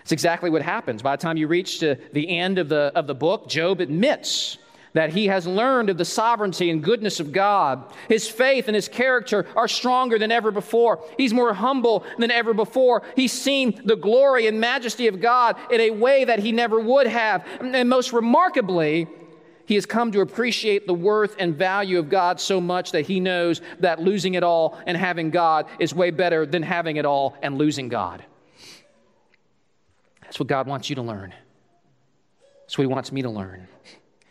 [0.00, 1.02] It's exactly what happens.
[1.02, 4.56] By the time you reach to the end of the, of the book, Job admits
[4.98, 7.84] that he has learned of the sovereignty and goodness of God.
[8.08, 10.98] His faith and his character are stronger than ever before.
[11.16, 13.04] He's more humble than ever before.
[13.14, 17.06] He's seen the glory and majesty of God in a way that he never would
[17.06, 17.46] have.
[17.60, 19.06] And most remarkably,
[19.66, 23.20] he has come to appreciate the worth and value of God so much that he
[23.20, 27.36] knows that losing it all and having God is way better than having it all
[27.40, 28.24] and losing God.
[30.22, 31.32] That's what God wants you to learn.
[32.62, 33.68] That's what he wants me to learn.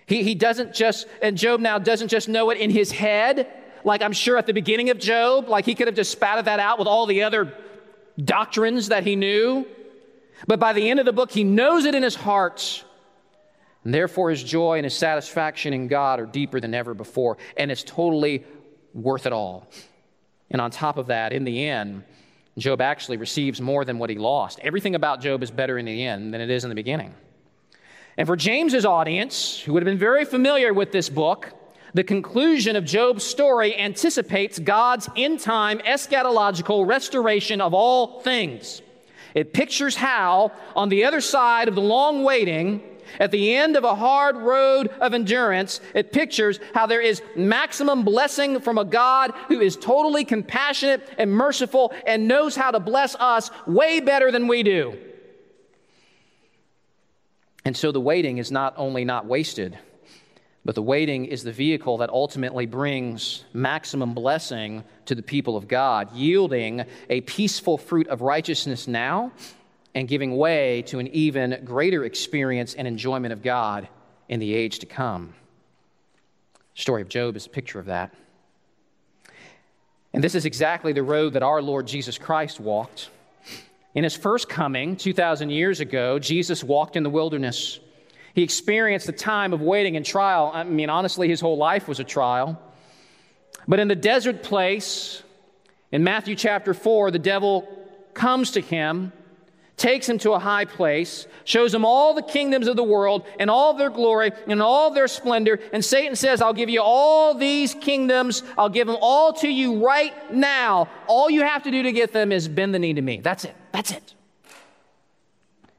[0.07, 3.47] He, he doesn't just, and Job now doesn't just know it in his head,
[3.83, 6.59] like I'm sure at the beginning of Job, like he could have just spatted that
[6.59, 7.53] out with all the other
[8.17, 9.67] doctrines that he knew.
[10.47, 12.83] But by the end of the book, he knows it in his heart.
[13.83, 17.37] And therefore, his joy and his satisfaction in God are deeper than ever before.
[17.57, 18.45] And it's totally
[18.93, 19.69] worth it all.
[20.49, 22.03] And on top of that, in the end,
[22.57, 24.59] Job actually receives more than what he lost.
[24.61, 27.13] Everything about Job is better in the end than it is in the beginning.
[28.17, 31.53] And for James's audience, who would have been very familiar with this book,
[31.93, 38.81] the conclusion of Job's story anticipates God's end time eschatological restoration of all things.
[39.35, 42.81] It pictures how, on the other side of the long waiting,
[43.19, 48.03] at the end of a hard road of endurance, it pictures how there is maximum
[48.03, 53.15] blessing from a God who is totally compassionate and merciful and knows how to bless
[53.15, 54.97] us way better than we do.
[57.67, 59.77] And so the waiting is not only not wasted,
[60.63, 65.67] but the waiting is the vehicle that ultimately brings maximum blessing to the people of
[65.67, 69.33] God, yielding a peaceful fruit of righteousness now
[69.93, 73.89] and giving way to an even greater experience and enjoyment of God
[74.29, 75.33] in the age to come.
[76.73, 78.13] The story of Job is a picture of that.
[80.13, 83.09] And this is exactly the road that our Lord Jesus Christ walked.
[83.97, 87.79] In his first coming, 2,000 years ago, Jesus walked in the wilderness.
[88.35, 90.51] He experienced the time of waiting and trial.
[90.53, 92.61] I mean, honestly, his whole life was a trial.
[93.67, 95.23] But in the desert place,
[95.91, 97.67] in Matthew chapter 4, the devil
[98.13, 99.13] comes to him
[99.77, 103.49] takes him to a high place, shows him all the kingdoms of the world and
[103.49, 105.59] all their glory and all their splendor.
[105.71, 108.43] And Satan says, I'll give you all these kingdoms.
[108.57, 110.89] I'll give them all to you right now.
[111.05, 113.21] All you have to do to get them is bend the knee to me.
[113.21, 113.55] That's it.
[113.77, 114.15] That's it.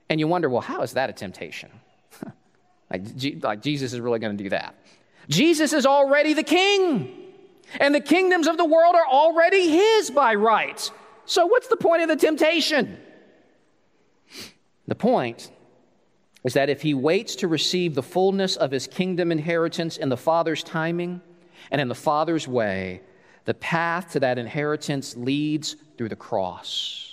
[0.09, 1.69] And you wonder, well, how is that a temptation?
[2.93, 3.03] like,
[3.43, 4.77] like Jesus is really going to do that.
[5.29, 7.13] Jesus is already the king,
[7.81, 10.89] and the kingdoms of the world are already his by right.
[11.27, 12.99] So, what's the point of the temptation?
[14.87, 15.51] The point
[16.45, 20.17] is that if he waits to receive the fullness of his kingdom inheritance in the
[20.17, 21.21] Father's timing
[21.73, 23.03] and in the Father's way,
[23.45, 27.08] the path to that inheritance leads through the cross,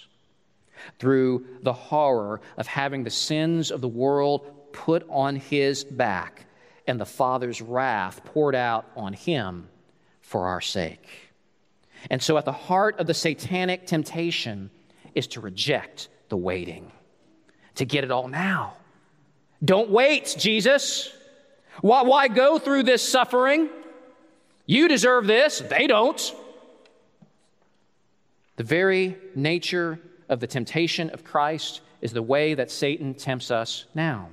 [0.99, 6.45] through the horror of having the sins of the world put on his back
[6.87, 9.67] and the Father's wrath poured out on him
[10.21, 11.07] for our sake.
[12.09, 14.69] And so, at the heart of the satanic temptation
[15.15, 16.91] is to reject the waiting
[17.75, 18.73] to get it all now.
[19.63, 21.11] Don't wait, Jesus.
[21.81, 23.69] Why, why go through this suffering?
[24.65, 26.35] You deserve this, they don't.
[28.57, 29.99] The very nature
[30.29, 34.29] of the temptation of Christ is the way that Satan tempts us now.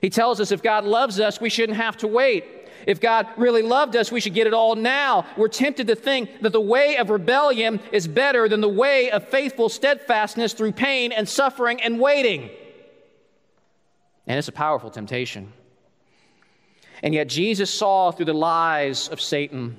[0.00, 2.44] He tells us if God loves us, we shouldn't have to wait.
[2.86, 5.26] If God really loved us, we should get it all now.
[5.36, 9.28] We're tempted to think that the way of rebellion is better than the way of
[9.28, 12.50] faithful steadfastness through pain and suffering and waiting.
[14.26, 15.52] And it's a powerful temptation.
[17.02, 19.78] And yet, Jesus saw through the lies of Satan,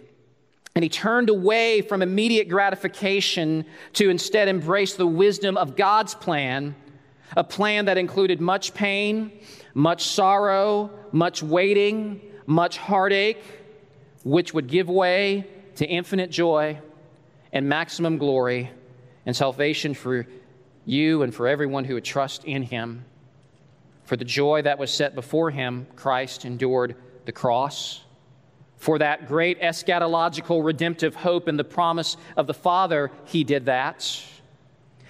[0.77, 6.75] and he turned away from immediate gratification to instead embrace the wisdom of God's plan,
[7.35, 9.31] a plan that included much pain,
[9.73, 13.41] much sorrow, much waiting, much heartache,
[14.23, 15.47] which would give way
[15.77, 16.79] to infinite joy
[17.51, 18.69] and maximum glory
[19.25, 20.27] and salvation for
[20.85, 23.03] you and for everyone who would trust in him.
[24.03, 28.03] For the joy that was set before him, Christ endured the cross.
[28.77, 34.23] For that great eschatological redemptive hope and the promise of the Father, he did that.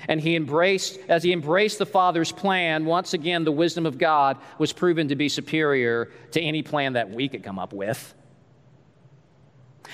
[0.07, 4.37] And he embraced, as he embraced the Father's plan, once again, the wisdom of God
[4.57, 8.13] was proven to be superior to any plan that we could come up with.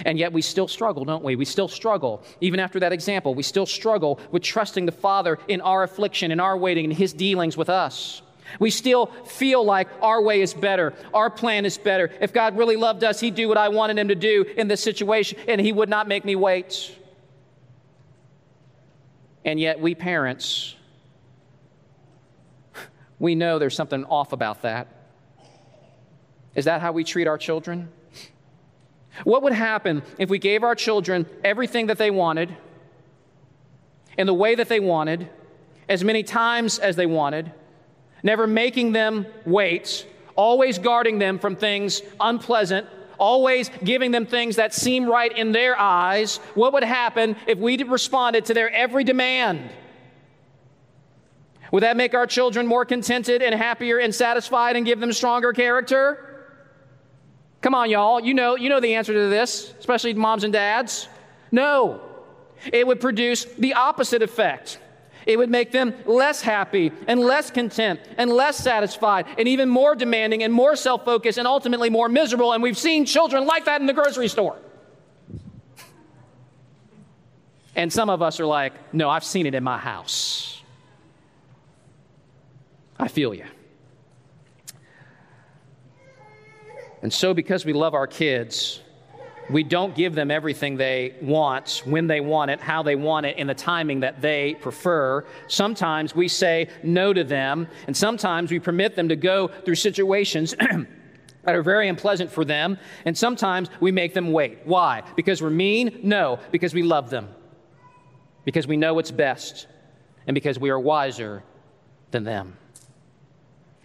[0.06, 1.36] And yet we still struggle, don't we?
[1.36, 2.24] We still struggle.
[2.42, 6.40] Even after that example, we still struggle with trusting the Father in our affliction, in
[6.40, 8.22] our waiting, in His dealings with us.
[8.60, 12.12] We still feel like our way is better, our plan is better.
[12.22, 14.84] If God really loved us, He'd do what I wanted Him to do in this
[14.84, 16.96] situation, and He would not make me wait.
[19.46, 20.76] And yet, we parents,
[23.20, 24.88] we know there's something off about that.
[26.56, 27.90] Is that how we treat our children?
[29.24, 32.56] What would happen if we gave our children everything that they wanted,
[34.18, 35.30] in the way that they wanted,
[35.90, 37.52] as many times as they wanted,
[38.24, 42.88] never making them wait, always guarding them from things unpleasant,
[43.20, 46.38] always giving them things that seem right in their eyes?
[46.56, 49.70] What would happen if we responded to their every demand?
[51.72, 55.54] Would that make our children more contented and happier and satisfied and give them stronger
[55.54, 56.30] character?
[57.62, 58.20] Come on, y'all.
[58.20, 61.08] You know, you know the answer to this, especially moms and dads.
[61.52, 62.02] No.
[62.72, 64.80] It would produce the opposite effect.
[65.26, 69.96] It would make them less happy and less content and less satisfied and even more
[69.96, 72.54] demanding and more self focused and ultimately more miserable.
[72.54, 74.58] And we've seen children like that in the grocery store.
[77.76, 80.62] And some of us are like, no, I've seen it in my house.
[83.00, 83.46] I feel you.
[87.02, 88.80] And so, because we love our kids,
[89.50, 93.38] we don't give them everything they want, when they want it, how they want it,
[93.38, 95.26] in the timing that they prefer.
[95.48, 100.56] Sometimes we say no to them, and sometimes we permit them to go through situations
[101.44, 104.60] that are very unpleasant for them, and sometimes we make them wait.
[104.66, 105.04] Why?
[105.16, 106.00] Because we're mean?
[106.04, 107.30] No, because we love them,
[108.46, 109.68] because we know what's best,
[110.26, 111.44] and because we are wiser
[112.12, 112.58] than them.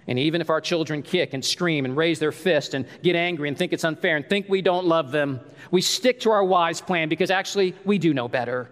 [0.08, 3.46] And even if our children kick and scream and raise their fist and get angry
[3.46, 5.40] and think it's unfair and think we don't love them,
[5.70, 8.70] we stick to our wise plan because actually we do know better.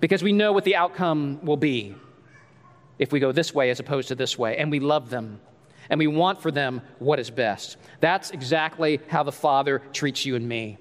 [0.00, 1.94] Because we know what the outcome will be
[2.98, 4.56] if we go this way as opposed to this way.
[4.56, 5.40] And we love them
[5.88, 7.76] and we want for them what is best.
[8.00, 10.78] That's exactly how the Father treats you and me.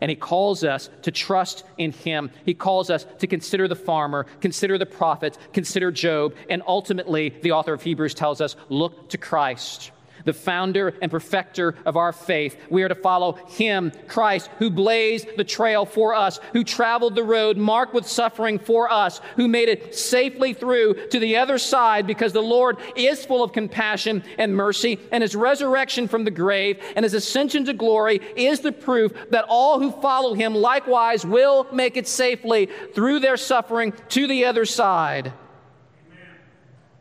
[0.00, 2.30] And he calls us to trust in him.
[2.44, 7.52] He calls us to consider the farmer, consider the prophets, consider Job, and ultimately, the
[7.52, 9.92] author of Hebrews tells us, look to Christ
[10.28, 12.54] the founder and perfecter of our faith.
[12.68, 17.24] We are to follow him, Christ, who blazed the trail for us, who traveled the
[17.24, 22.06] road marked with suffering for us, who made it safely through to the other side
[22.06, 26.78] because the Lord is full of compassion and mercy, and his resurrection from the grave
[26.94, 31.66] and his ascension to glory is the proof that all who follow him likewise will
[31.72, 35.32] make it safely through their suffering to the other side.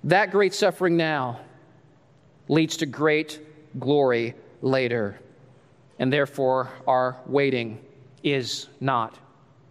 [0.06, 1.42] That great suffering now
[2.48, 3.40] leads to great
[3.80, 5.20] glory later.
[6.00, 7.80] And therefore, our waiting
[8.24, 9.18] is not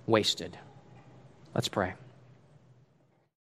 [0.06, 0.58] wasted.
[1.54, 1.94] Let's pray.